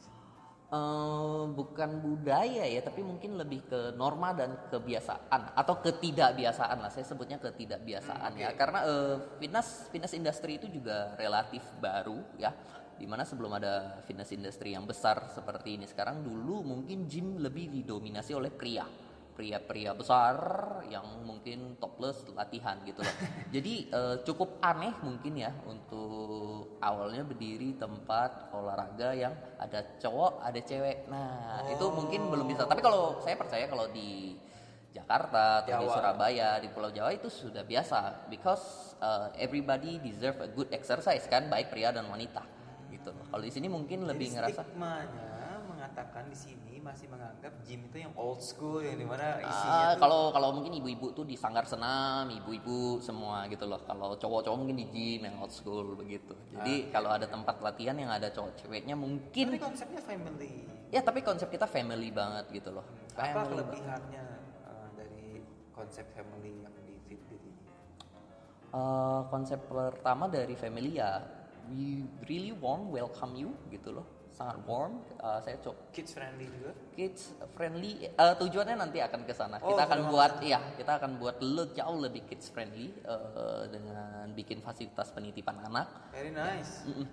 Eh, 0.70 1.44
bukan 1.58 1.98
budaya 1.98 2.62
ya, 2.62 2.78
tapi 2.86 3.02
mungkin 3.02 3.42
lebih 3.42 3.66
ke 3.66 3.80
norma 3.98 4.38
dan 4.38 4.54
kebiasaan 4.70 5.58
atau 5.58 5.82
ketidakbiasaan 5.82 6.78
lah. 6.78 6.94
Saya 6.94 7.10
sebutnya 7.10 7.42
ketidakbiasaan 7.42 8.38
ya, 8.38 8.54
karena 8.54 8.86
eh, 8.86 9.16
fitness 9.42 9.90
fitness 9.90 10.14
industry 10.14 10.62
itu 10.62 10.70
juga 10.70 11.18
relatif 11.18 11.66
baru 11.82 12.22
ya. 12.38 12.54
Di 13.02 13.10
mana 13.10 13.26
sebelum 13.26 13.58
ada 13.58 13.98
fitness 14.06 14.30
industry 14.30 14.78
yang 14.78 14.86
besar 14.86 15.34
seperti 15.34 15.74
ini 15.74 15.90
sekarang 15.90 16.22
dulu 16.22 16.62
mungkin 16.62 17.10
gym 17.10 17.42
lebih 17.42 17.74
didominasi 17.74 18.38
oleh 18.38 18.54
pria 18.54 18.86
pria-pria 19.40 19.96
besar 19.96 20.36
yang 20.92 21.24
mungkin 21.24 21.80
topless 21.80 22.28
latihan 22.36 22.76
gitu 22.84 23.00
loh. 23.00 23.16
Jadi 23.56 23.88
eh, 23.88 24.16
cukup 24.28 24.60
aneh 24.60 24.92
mungkin 25.00 25.40
ya 25.40 25.56
untuk 25.64 26.76
awalnya 26.84 27.24
berdiri 27.24 27.80
tempat 27.80 28.52
olahraga 28.52 29.16
yang 29.16 29.32
ada 29.56 29.96
cowok, 29.96 30.44
ada 30.44 30.60
cewek. 30.60 31.08
Nah, 31.08 31.64
itu 31.72 31.88
mungkin 31.88 32.28
belum 32.28 32.52
bisa. 32.52 32.68
Tapi 32.68 32.84
kalau 32.84 33.24
saya 33.24 33.40
percaya 33.40 33.72
kalau 33.72 33.88
di 33.96 34.36
Jakarta 34.92 35.64
atau 35.64 35.72
di 35.72 35.88
Jawa. 35.88 35.96
Surabaya, 35.96 36.50
di 36.60 36.68
Pulau 36.68 36.92
Jawa 36.92 37.16
itu 37.16 37.32
sudah 37.32 37.64
biasa 37.64 38.28
because 38.28 38.92
uh, 39.00 39.32
everybody 39.40 40.04
deserve 40.04 40.44
a 40.44 40.52
good 40.52 40.68
exercise 40.76 41.24
kan, 41.32 41.48
baik 41.48 41.72
pria 41.72 41.96
dan 41.96 42.12
wanita 42.12 42.44
gitu 42.92 43.16
loh. 43.16 43.24
Kalau 43.32 43.44
di 43.46 43.54
sini 43.56 43.72
mungkin 43.72 44.04
lebih 44.04 44.36
ngerasa 44.36 44.68
stigmanya 44.68 45.39
mengatakan 46.00 46.32
di 46.32 46.38
sini 46.40 46.80
masih 46.80 47.12
menganggap 47.12 47.54
gym 47.68 47.92
itu 47.92 47.98
yang 48.00 48.16
old 48.16 48.40
school 48.40 48.80
yang 48.80 48.96
di 48.96 49.04
mana 49.04 49.36
Ah, 49.36 49.52
isinya 49.52 49.84
tuh 49.92 50.00
kalau 50.00 50.22
kalau 50.32 50.50
mungkin 50.56 50.72
ibu-ibu 50.80 51.12
tuh 51.12 51.28
di 51.28 51.36
sanggar 51.36 51.68
senam, 51.68 52.32
ibu-ibu 52.32 53.04
semua 53.04 53.44
gitu 53.52 53.68
loh. 53.68 53.84
Kalau 53.84 54.16
cowok-cowok 54.16 54.56
mungkin 54.56 54.80
di 54.80 54.88
gym 54.88 55.28
yang 55.28 55.36
old 55.44 55.52
school 55.52 56.00
begitu. 56.00 56.32
Jadi 56.56 56.88
kalau 56.88 57.12
ada 57.12 57.28
tempat 57.28 57.60
latihan 57.60 58.00
yang 58.00 58.08
ada 58.08 58.32
cowok 58.32 58.56
ceweknya 58.56 58.96
tapi 58.96 59.04
mungkin 59.04 59.48
konsepnya 59.60 60.00
family 60.00 60.52
ya 60.88 61.04
tapi 61.04 61.20
konsep 61.20 61.52
kita 61.52 61.68
family 61.68 62.10
banget 62.10 62.48
gitu 62.50 62.72
loh. 62.72 62.88
apa 63.14 63.20
Family 63.20 63.36
banget. 63.36 63.52
kelebihannya 63.52 64.26
uh, 64.64 64.88
dari 64.96 65.44
konsep 65.76 66.08
family 66.16 66.64
yang 66.64 66.72
di 66.80 66.96
Fitbit 67.04 67.44
ini 67.44 67.60
Eh, 68.70 69.22
konsep 69.28 69.60
pertama 69.68 70.32
dari 70.32 70.56
family 70.56 70.96
ya 70.96 71.20
we 71.68 72.08
really 72.26 72.56
warm 72.56 72.88
welcome 72.88 73.36
you 73.36 73.52
gitu 73.68 73.92
loh. 73.92 74.08
Sangat 74.40 74.56
warm. 74.64 75.04
Eh, 75.20 75.40
saya 75.44 75.60
coba 75.60 75.84
kids 75.92 76.16
friendly 76.16 76.48
juga 76.48 76.72
kids 76.96 77.22
friendly 77.60 77.92
eh, 78.08 78.36
tujuannya 78.40 78.76
nanti 78.80 79.04
akan 79.04 79.28
ke 79.28 79.36
sana. 79.36 79.60
Oh, 79.60 79.68
kita 79.68 79.84
akan 79.84 80.00
buat 80.08 80.40
ya, 80.40 80.60
kita 80.80 80.92
akan 80.96 81.20
buat 81.20 81.44
le- 81.44 81.76
jauh 81.76 82.00
lebih 82.00 82.24
kids 82.24 82.48
friendly 82.48 82.96
eh, 83.04 83.64
dengan 83.68 84.32
bikin 84.32 84.64
fasilitas 84.64 85.12
penitipan 85.12 85.60
anak. 85.60 85.92
very 86.16 86.32
nice 86.32 86.88
Mm-mm. 86.88 87.04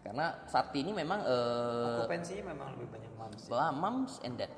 Karena 0.00 0.32
saat 0.48 0.72
ini 0.72 0.96
memang 0.96 1.20
eh 1.20 2.00
okupansinya 2.00 2.48
memang 2.48 2.72
lebih 2.72 2.88
banyak 2.96 3.12
moms 3.20 3.42
ya. 3.44 3.68
moms 3.76 4.12
and 4.24 4.34
dad. 4.40 4.52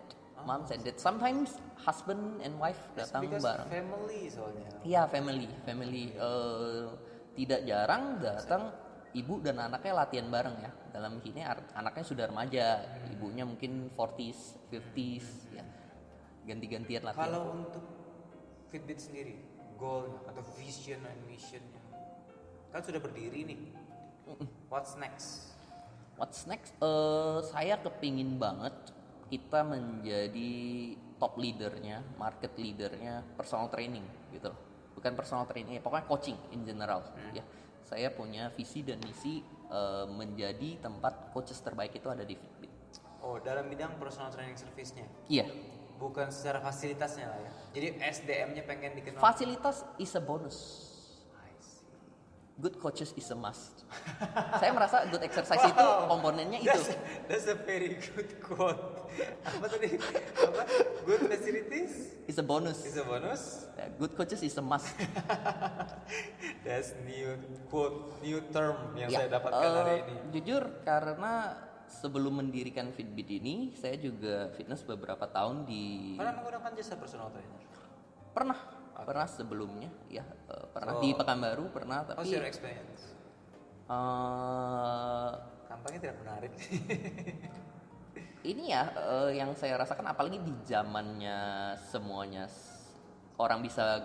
Moms 0.46 0.70
and 0.70 0.82
dad. 0.86 0.96
Sometimes 1.02 1.58
husband 1.82 2.38
and 2.46 2.54
wife 2.62 2.78
That's 2.94 3.10
datang 3.10 3.26
because 3.26 3.42
bareng. 3.42 3.66
family 3.66 4.30
soalnya 4.30 4.70
Iya, 4.86 5.10
family, 5.10 5.50
family 5.66 6.14
eh, 6.14 6.86
tidak 7.34 7.66
jarang 7.66 8.22
datang 8.22 8.70
ibu 9.12 9.40
dan 9.44 9.60
anaknya 9.60 9.92
latihan 9.92 10.28
bareng 10.28 10.56
ya. 10.60 10.70
Dalam 10.92 11.20
ini 11.24 11.40
ar- 11.44 11.72
anaknya 11.76 12.04
sudah 12.04 12.24
remaja, 12.28 12.84
ibunya 13.12 13.44
mungkin 13.44 13.92
40s, 13.92 14.56
50s 14.72 15.26
ya. 15.52 15.64
Ganti-gantian 16.48 17.06
latihan. 17.06 17.28
kalau 17.28 17.42
untuk 17.54 17.84
Fitbit 18.72 18.98
sendiri 18.98 19.36
goalnya 19.76 20.20
atau 20.26 20.42
vision 20.56 21.04
and 21.04 21.20
missionnya 21.28 21.80
kan 22.72 22.80
sudah 22.80 23.04
berdiri 23.04 23.44
nih 23.44 23.60
what's 24.72 24.96
next 24.96 25.52
What's 26.22 26.44
next? 26.44 26.76
Eh, 26.78 27.40
saya 27.50 27.80
kepingin 27.80 28.36
banget 28.36 28.70
kita 29.32 29.64
menjadi 29.64 30.52
top 31.16 31.40
leadernya, 31.40 32.04
market 32.20 32.52
leadernya, 32.60 33.24
personal 33.34 33.72
training 33.72 34.04
gitu. 34.30 34.52
Bukan 34.92 35.16
personal 35.16 35.48
training, 35.48 35.80
ya, 35.80 35.82
pokoknya 35.82 36.06
coaching 36.06 36.38
in 36.52 36.68
general. 36.68 37.00
Ya, 37.32 37.42
saya 37.92 38.08
punya 38.08 38.48
visi 38.56 38.80
dan 38.80 38.96
misi 39.04 39.44
eh, 39.68 40.06
menjadi 40.08 40.80
tempat 40.80 41.28
coaches 41.36 41.60
terbaik 41.60 41.92
itu 41.92 42.08
ada 42.08 42.24
di 42.24 42.32
Fitbit. 42.32 42.72
oh 43.20 43.36
dalam 43.44 43.68
bidang 43.68 44.00
personal 44.00 44.32
training 44.32 44.56
service-nya 44.56 45.04
Iya, 45.28 45.44
bukan 46.00 46.32
secara 46.32 46.64
fasilitasnya 46.64 47.28
lah 47.28 47.36
ya 47.44 47.52
jadi 47.76 47.88
SDM-nya 48.00 48.64
pengen 48.64 48.96
dikenal 48.96 49.20
fasilitas 49.20 49.84
is 50.00 50.12
a 50.16 50.22
bonus. 50.24 50.88
Good 52.52 52.76
coaches 52.78 53.16
is 53.16 53.26
a 53.32 53.38
must. 53.38 53.82
saya 54.60 54.70
merasa 54.76 55.08
good 55.08 55.24
exercise 55.24 55.64
itu 55.64 55.86
komponennya 56.06 56.60
itu. 56.60 56.68
That's, 56.68 56.88
that's 57.26 57.46
a 57.48 57.56
very 57.56 57.96
good 57.96 58.28
quote. 58.44 59.08
Apa 59.40 59.66
tadi? 59.66 59.96
Apa? 59.96 60.62
Good 61.02 61.22
facilities 61.32 61.92
Is 62.28 62.36
a 62.38 62.44
bonus. 62.44 62.84
is 62.84 62.94
a 62.94 63.04
bonus. 63.04 63.66
Good 63.96 64.12
coaches 64.14 64.44
is 64.44 64.54
a 64.54 64.62
must. 64.62 64.92
That's 66.66 66.94
new 67.02 67.34
quote, 67.66 68.22
new 68.22 68.38
term 68.54 68.94
yang 68.94 69.10
Ya, 69.10 69.26
saya 69.26 69.28
dapatkan 69.40 69.66
eh, 69.66 69.72
hari 69.74 69.94
ini. 70.06 70.14
Jujur 70.30 70.62
karena 70.86 71.58
sebelum 71.90 72.38
mendirikan 72.38 72.94
Fitbit 72.94 73.28
ini, 73.32 73.74
saya 73.74 73.98
juga 73.98 74.52
fitness 74.54 74.86
beberapa 74.86 75.26
tahun 75.26 75.66
di 75.66 76.14
Pernah 76.14 76.34
menggunakan 76.38 76.70
jasa 76.78 76.94
personal 76.96 77.28
trainer? 77.34 77.60
pernah 78.32 78.56
pernah 79.02 79.26
sebelumnya 79.26 79.90
ya 80.08 80.24
eh, 80.24 80.66
pernah 80.70 80.96
Oh. 80.96 81.02
di 81.02 81.12
Pekanbaru 81.12 81.64
pernah 81.70 82.02
How's 82.02 82.16
tapi 82.22 82.32
your 82.32 82.46
experience? 82.46 83.02
eh, 83.88 85.30
Tampaknya 85.68 85.98
tidak 86.00 86.16
menarik. 86.20 86.52
ini 88.50 88.64
ya 88.70 88.82
eh, 88.92 89.30
yang 89.38 89.54
saya 89.54 89.78
rasakan 89.78 90.10
apalagi 90.10 90.38
di 90.38 90.52
zamannya 90.66 91.38
semuanya 91.88 92.46
orang 93.38 93.62
bisa 93.62 94.02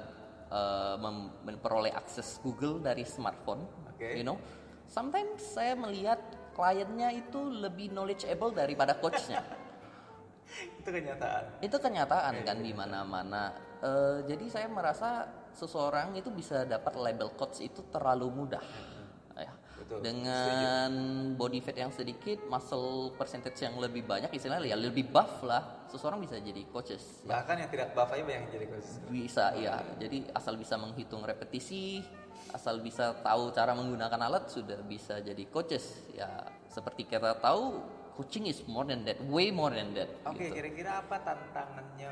mem- 0.95 1.43
memperoleh 1.43 1.91
akses 1.91 2.39
Google 2.39 2.79
dari 2.79 3.03
smartphone, 3.03 3.67
Oke. 3.91 4.15
you 4.15 4.23
know. 4.23 4.39
Sometimes 4.87 5.43
saya 5.43 5.75
melihat 5.75 6.15
kliennya 6.55 7.11
itu 7.11 7.35
lebih 7.43 7.91
knowledgeable 7.91 8.55
daripada 8.55 8.95
coachnya. 8.95 9.43
Itu 10.79 10.87
kenyataan. 10.87 11.59
itu 11.59 11.75
kenyataan 11.75 12.33
kan 12.47 12.57
di 12.63 12.71
mana-mana. 12.71 13.51
Eh, 13.77 14.17
jadi 14.25 14.45
saya 14.49 14.67
merasa 14.69 15.29
seseorang 15.53 16.17
itu 16.17 16.33
bisa 16.33 16.65
dapat 16.65 16.97
label 16.97 17.29
coach 17.37 17.61
itu 17.61 17.85
terlalu 17.93 18.29
mudah. 18.33 18.63
Ya. 19.37 19.53
Betul, 19.77 20.01
Dengan 20.01 20.91
body 21.37 21.61
fat 21.61 21.77
yang 21.77 21.93
sedikit, 21.93 22.41
muscle 22.49 23.13
percentage 23.13 23.61
yang 23.61 23.77
lebih 23.77 24.01
banyak, 24.01 24.33
istilahnya 24.33 24.73
ya 24.73 24.77
lebih 24.77 25.13
buff 25.13 25.45
lah, 25.45 25.85
seseorang 25.93 26.17
bisa 26.17 26.41
jadi 26.41 26.65
coaches. 26.73 27.21
Ya. 27.21 27.37
Bahkan 27.37 27.55
yang 27.61 27.69
tidak 27.69 27.93
buff 27.93 28.09
aja 28.09 28.25
banyak 28.25 28.41
yang 28.41 28.49
jadi 28.49 28.65
coach. 28.65 28.89
Bisa 29.13 29.45
ya. 29.61 29.85
Jadi 30.01 30.25
asal 30.33 30.57
bisa 30.57 30.73
menghitung 30.81 31.21
repetisi, 31.21 32.01
asal 32.49 32.81
bisa 32.81 33.13
tahu 33.21 33.53
cara 33.53 33.77
menggunakan 33.77 34.17
alat 34.25 34.49
sudah 34.49 34.81
bisa 34.81 35.21
jadi 35.21 35.45
coaches. 35.53 36.01
Ya 36.17 36.49
seperti 36.73 37.09
kita 37.09 37.37
tahu, 37.41 37.81
coaching 38.17 38.49
is 38.49 38.61
more 38.69 38.85
than 38.85 39.05
that, 39.05 39.17
way 39.29 39.49
more 39.53 39.73
than 39.73 39.93
that. 39.97 40.09
Oke, 40.25 40.45
gitu. 40.49 40.57
kira-kira 40.61 41.05
apa 41.05 41.21
tantangannya 41.21 42.11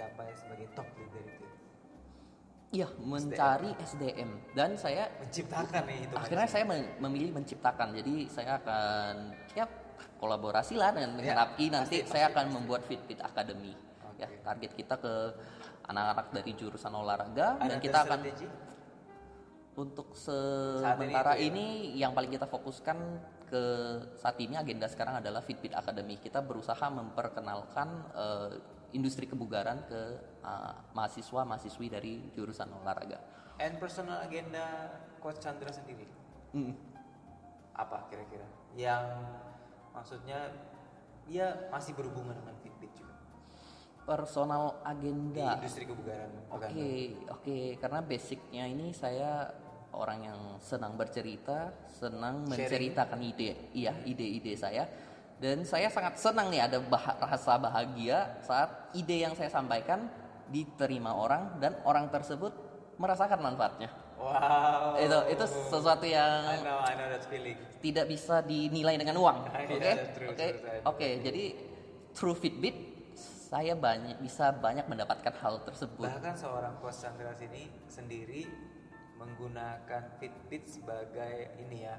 Mencapai 0.00 0.32
sebagai 0.32 0.66
top 0.72 0.88
leader 0.96 1.24
itu? 1.28 1.44
Iya, 2.70 2.88
mencari 2.96 3.70
SDM 3.84 4.30
dan 4.56 4.78
saya 4.80 5.12
Menciptakan 5.20 5.84
nih 5.84 6.08
itu. 6.08 6.14
akhirnya 6.16 6.48
saya 6.48 6.64
mem- 6.64 6.96
memilih 7.04 7.36
menciptakan. 7.36 7.92
Jadi 7.92 8.30
saya 8.32 8.56
akan 8.56 9.36
ya 9.52 9.68
kolaborasi 10.16 10.80
lah 10.80 10.94
dengan 10.96 11.20
Ya, 11.20 11.36
Apki 11.36 11.68
nanti 11.68 12.00
pasti, 12.00 12.08
saya 12.08 12.32
pasti, 12.32 12.36
akan 12.40 12.46
membuat 12.56 12.88
Fitbit 12.88 13.20
Academy. 13.20 13.76
Ya, 14.16 14.28
target 14.40 14.72
kita 14.72 14.96
ke 14.96 15.12
anak-anak 15.84 16.26
dari 16.32 16.52
jurusan 16.56 16.92
olahraga 16.96 17.60
dan 17.60 17.76
Ada 17.76 17.82
kita 17.82 17.98
akan 18.08 18.20
strategi? 18.24 18.46
untuk 19.76 20.08
ini 20.12 20.20
sementara 20.80 21.32
ya. 21.36 21.40
ini, 21.42 21.66
yang 21.98 22.12
paling 22.12 22.30
kita 22.30 22.46
fokuskan 22.46 22.96
ke 23.50 23.62
saat 24.14 24.36
ini 24.38 24.54
agenda 24.54 24.86
sekarang 24.86 25.18
adalah 25.18 25.42
Fitbit 25.42 25.74
Academy. 25.74 26.16
Kita 26.16 26.38
berusaha 26.38 26.86
memperkenalkan 26.86 27.88
eh, 28.14 28.50
industri 28.92 29.26
kebugaran 29.26 29.84
ke 29.86 30.00
eh, 30.42 30.74
mahasiswa-mahasiswi 30.96 31.86
dari 31.90 32.12
jurusan 32.34 32.70
olahraga. 32.80 33.18
And 33.60 33.76
personal 33.76 34.24
agenda 34.24 34.88
Coach 35.20 35.40
Chandra 35.42 35.68
sendiri 35.70 36.08
Mm. 36.50 36.74
apa 37.78 38.10
kira-kira? 38.10 38.42
Yang 38.74 39.06
maksudnya 39.94 40.50
dia 41.30 41.70
masih 41.70 41.94
berhubungan 41.94 42.34
dengan 42.34 42.58
Fitbit 42.58 42.90
juga 42.98 43.14
personal 44.02 44.82
di 44.82 44.90
agenda. 44.90 45.48
industri 45.62 45.86
kebugaran. 45.86 46.30
Oke, 46.50 46.66
bukan? 46.66 47.30
oke, 47.30 47.58
karena 47.78 48.00
basicnya 48.02 48.64
ini 48.66 48.90
saya 48.90 49.46
orang 49.94 50.18
yang 50.26 50.40
senang 50.58 50.98
bercerita, 50.98 51.70
senang 51.86 52.46
Sharing. 52.46 52.66
menceritakan 52.66 53.20
ide, 53.22 53.70
iya 53.74 53.94
ide-ide 54.02 54.54
saya. 54.58 54.86
Dan 55.40 55.64
saya 55.64 55.88
sangat 55.88 56.20
senang 56.20 56.52
nih 56.52 56.60
ada 56.68 56.78
bah- 56.84 57.16
rasa 57.16 57.56
bahagia 57.56 58.36
saat 58.44 58.92
ide 58.92 59.24
yang 59.24 59.32
saya 59.32 59.48
sampaikan 59.48 60.04
diterima 60.52 61.16
orang 61.16 61.56
dan 61.56 61.80
orang 61.88 62.12
tersebut 62.12 62.52
merasakan 63.00 63.40
manfaatnya. 63.40 63.88
Wow. 64.20 65.00
Itu 65.00 65.18
itu 65.32 65.44
sesuatu 65.72 66.04
I 66.04 66.12
yang 66.12 66.60
know, 66.60 66.84
I 66.84 66.92
know 66.92 67.08
that 67.08 67.24
feeling. 67.24 67.56
tidak 67.80 68.04
bisa 68.12 68.44
dinilai 68.44 69.00
dengan 69.00 69.16
uang. 69.16 69.48
Oke, 69.80 69.92
true, 70.12 70.28
oke, 70.28 70.46
true, 70.60 70.80
oke. 70.84 71.08
Jadi 71.24 71.42
through 72.12 72.36
Fitbit 72.36 72.76
saya 73.48 73.72
banyak 73.72 74.20
bisa 74.20 74.52
banyak 74.52 74.84
mendapatkan 74.84 75.32
hal 75.40 75.64
tersebut. 75.64 76.04
Bahkan 76.04 76.36
seorang 76.36 76.76
coach 76.84 77.00
Chandra 77.00 77.32
sini 77.32 77.72
sendiri 77.88 78.44
menggunakan 79.16 80.20
Fitbit 80.20 80.68
sebagai 80.68 81.56
ini 81.56 81.88
ya, 81.88 81.96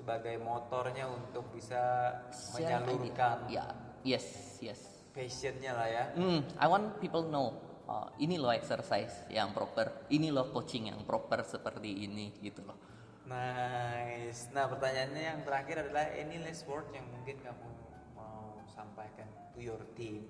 sebagai 0.00 0.40
motornya 0.40 1.04
untuk 1.12 1.44
bisa 1.52 2.16
menyalurkan. 2.56 3.44
Ya, 3.52 3.68
yes, 4.00 4.56
yes. 4.64 4.80
passionnya 5.12 5.76
lah 5.76 5.88
ya. 5.92 6.04
Hmm, 6.16 6.40
I 6.56 6.66
want 6.66 6.96
people 7.04 7.28
know. 7.28 7.70
uh, 7.90 8.06
ini 8.22 8.38
loh 8.38 8.54
exercise 8.54 9.26
yang 9.26 9.50
proper, 9.50 10.06
ini 10.14 10.30
loh 10.30 10.46
coaching 10.54 10.94
yang 10.94 11.02
proper 11.02 11.42
seperti 11.42 12.06
ini 12.06 12.30
gitu 12.38 12.62
loh. 12.62 12.78
Nice. 13.26 14.54
Nah 14.54 14.70
pertanyaannya 14.70 15.22
yang 15.22 15.40
terakhir 15.42 15.86
adalah 15.86 16.06
any 16.14 16.38
last 16.38 16.62
word 16.70 16.86
yang 16.94 17.02
mungkin 17.10 17.42
kamu 17.42 17.68
mau 18.14 18.62
sampaikan 18.70 19.26
to 19.54 19.58
your 19.58 19.82
team, 19.98 20.22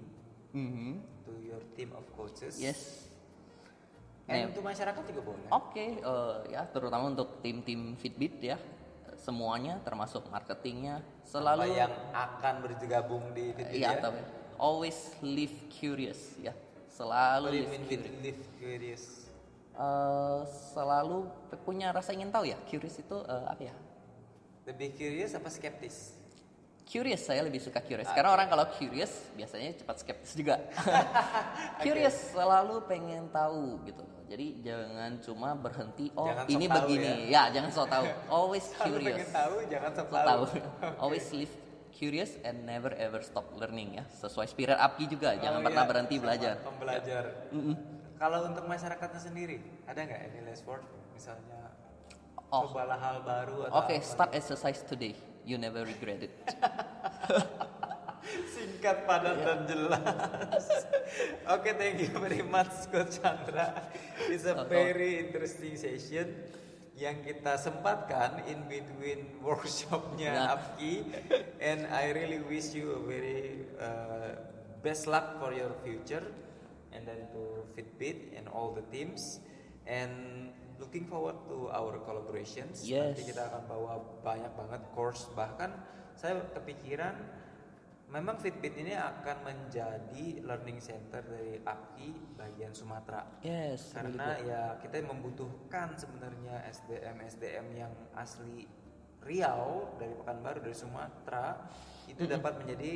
Mhm. 0.57 1.05
to 1.29 1.33
your 1.45 1.61
team 1.77 1.93
of 1.93 2.05
coaches. 2.17 2.57
Yes. 2.57 3.13
Nah, 4.31 4.47
untuk 4.47 4.63
masyarakat 4.63 5.03
juga 5.11 5.23
boleh. 5.27 5.47
Oke, 5.51 5.99
eh, 5.99 6.37
ya 6.55 6.63
terutama 6.71 7.11
untuk 7.11 7.43
tim-tim 7.43 7.99
Fitbit 7.99 8.39
ya, 8.39 8.57
semuanya 9.21 9.77
termasuk 9.85 10.25
marketingnya 10.33 11.05
Selalu 11.29 11.69
selalu 11.69 11.79
yang 11.79 11.93
akan 12.17 12.55
bergabung 12.65 13.25
di 13.37 13.53
Fitbit 13.53 13.79
ya, 13.79 13.95
ya. 13.95 14.01
tapi 14.01 14.21
always 14.57 15.15
live 15.23 15.55
curious 15.71 16.35
ya, 16.41 16.57
selalu 16.91 17.65
live 17.65 17.73
curious. 17.87 18.17
live 18.25 18.43
curious? 18.59 19.05
Eh, 19.81 20.41
selalu 20.77 21.25
punya 21.65 21.89
rasa 21.89 22.13
ingin 22.13 22.29
tahu 22.29 22.45
ya. 22.45 22.59
Curious 22.69 23.01
itu 23.01 23.17
eh, 23.25 23.47
apa 23.49 23.63
ya? 23.65 23.75
Lebih 24.69 24.93
curious 24.93 25.33
apa 25.33 25.49
skeptis? 25.49 26.20
Curious 26.91 27.23
saya 27.23 27.47
lebih 27.47 27.63
suka 27.63 27.79
curious 27.79 28.11
karena 28.11 28.35
orang 28.35 28.51
kalau 28.51 28.67
curious 28.75 29.31
biasanya 29.39 29.79
cepat 29.79 30.03
skeptis 30.03 30.35
juga. 30.35 30.59
curious 31.87 32.35
selalu 32.35 32.83
pengen 32.91 33.31
tahu 33.31 33.79
gitu. 33.87 34.03
Jadi 34.27 34.59
jangan 34.59 35.23
cuma 35.23 35.55
berhenti 35.55 36.11
oh 36.19 36.27
Jangan 36.27 36.45
ini 36.51 36.67
begini. 36.67 37.13
Ya. 37.31 37.47
jangan 37.55 37.71
so 37.71 37.87
tahu. 37.87 38.11
Always 38.43 38.67
curious. 38.75 39.23
pengen 39.23 39.31
tahu 39.31 39.55
jangan 39.71 39.91
So 39.95 40.03
tahu. 40.03 40.27
tahu. 40.27 40.43
Always 41.07 41.27
live 41.31 41.55
curious 41.95 42.35
and 42.43 42.67
never 42.67 42.91
ever 42.99 43.23
stop 43.23 43.47
learning 43.55 44.03
ya. 44.03 44.05
Sesuai 44.11 44.51
spirit 44.51 44.75
Apki 44.75 45.07
juga, 45.07 45.39
jangan 45.39 45.63
Oh, 45.63 45.67
pernah 45.71 45.87
iya, 45.87 45.91
berhenti 45.95 46.15
sama 46.19 46.25
belajar. 46.27 46.55
Pembelajar. 46.59 47.25
Kalau 48.19 48.39
untuk 48.51 48.65
masyarakatnya 48.67 49.21
sendiri, 49.23 49.57
ada 49.87 49.99
nggak 50.03 50.21
any 50.27 50.43
last 50.43 50.67
word? 50.67 50.83
Misalnya 51.15 51.71
Oh. 52.51 52.67
cobalah 52.67 52.99
hal 52.99 53.23
baru 53.23 53.71
atau 53.71 53.79
Oke, 53.79 53.95
apa? 53.95 54.03
start 54.03 54.35
exercise 54.35 54.83
today. 54.83 55.15
You 55.45 55.57
never 55.59 55.83
regret 55.85 56.23
it. 56.23 56.35
Singkat, 58.55 59.09
padat 59.09 59.37
Iya. 59.41 59.45
dan 59.49 59.61
jelas. 59.67 60.67
Oke, 61.57 61.73
thank 61.75 61.99
you 61.99 62.13
very 62.15 62.45
much 62.45 62.71
Coach 62.93 63.19
Chandra. 63.19 63.89
It's 64.29 64.45
a 64.47 64.69
very 64.69 65.25
interesting 65.27 65.75
session 65.75 66.29
yang 66.95 67.25
kita 67.25 67.57
sempatkan 67.57 68.45
in 68.45 68.61
between 68.69 69.33
workshopnya 69.47 70.37
Ya. 70.37 70.45
Apki 70.53 71.09
and 71.59 71.89
I 71.89 72.13
really 72.13 72.45
wish 72.45 72.77
you 72.77 72.93
a 72.93 73.03
very 73.03 73.65
uh, 73.81 74.37
best 74.85 75.09
luck 75.09 75.41
for 75.41 75.57
your 75.57 75.73
future 75.81 76.23
and 76.93 77.09
then 77.09 77.25
to 77.33 77.65
Fitbit 77.73 78.37
and 78.37 78.45
all 78.53 78.77
the 78.77 78.85
teams 78.93 79.41
and 79.91 80.15
looking 80.79 81.05
forward 81.05 81.35
to 81.51 81.67
our 81.69 81.99
collaborations 82.01 82.87
Yes. 82.87 83.19
nanti 83.19 83.27
kita 83.27 83.51
akan 83.51 83.63
bawa 83.67 83.93
banyak 84.23 84.53
banget 84.55 84.83
course 84.95 85.27
bahkan 85.35 85.75
saya 86.15 86.41
kepikiran 86.53 87.15
memang 88.11 88.43
Fitbit 88.43 88.75
ini 88.75 88.99
akan 88.99 89.47
menjadi 89.47 90.43
learning 90.43 90.83
center 90.83 91.23
dari 91.23 91.63
APKI 91.63 92.11
bagian 92.35 92.75
Sumatera 92.75 93.23
Yes, 93.41 93.95
really 93.95 94.19
karena 94.19 94.27
good. 94.35 94.49
ya 94.51 94.63
kita 94.83 94.95
membutuhkan 95.07 95.95
sebenarnya 95.95 96.67
SDM 96.67 97.17
SDM 97.23 97.67
yang 97.77 97.93
asli 98.15 98.67
Riau 99.21 99.95
dari 100.01 100.17
Pekanbaru 100.17 100.65
dari 100.65 100.75
Sumatera 100.75 101.61
itu 102.09 102.25
dapat 102.25 102.65
menjadi 102.65 102.93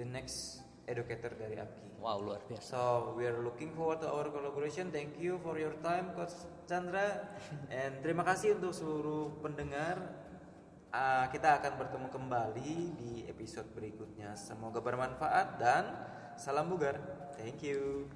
the 0.00 0.06
next 0.06 0.63
educator 0.84 1.32
dari 1.36 1.56
APKI. 1.58 2.00
Wow, 2.00 2.20
luar 2.20 2.40
biasa. 2.44 2.68
So 2.68 2.80
we 3.16 3.24
are 3.24 3.40
looking 3.40 3.72
forward 3.72 4.04
to 4.04 4.08
our 4.12 4.28
collaboration. 4.28 4.92
Thank 4.92 5.16
you 5.16 5.40
for 5.40 5.56
your 5.56 5.72
time, 5.80 6.12
Coach 6.12 6.36
Chandra. 6.68 7.32
And 7.72 8.04
terima 8.04 8.24
kasih 8.24 8.60
untuk 8.60 8.76
seluruh 8.76 9.40
pendengar. 9.40 10.24
Ah, 10.94 11.26
kita 11.32 11.58
akan 11.58 11.74
bertemu 11.80 12.08
kembali 12.12 12.72
di 12.94 13.12
episode 13.26 13.66
berikutnya. 13.74 14.38
Semoga 14.38 14.78
bermanfaat 14.78 15.58
dan 15.58 15.84
salam 16.38 16.70
bugar. 16.70 17.00
Thank 17.34 17.66
you. 17.66 18.06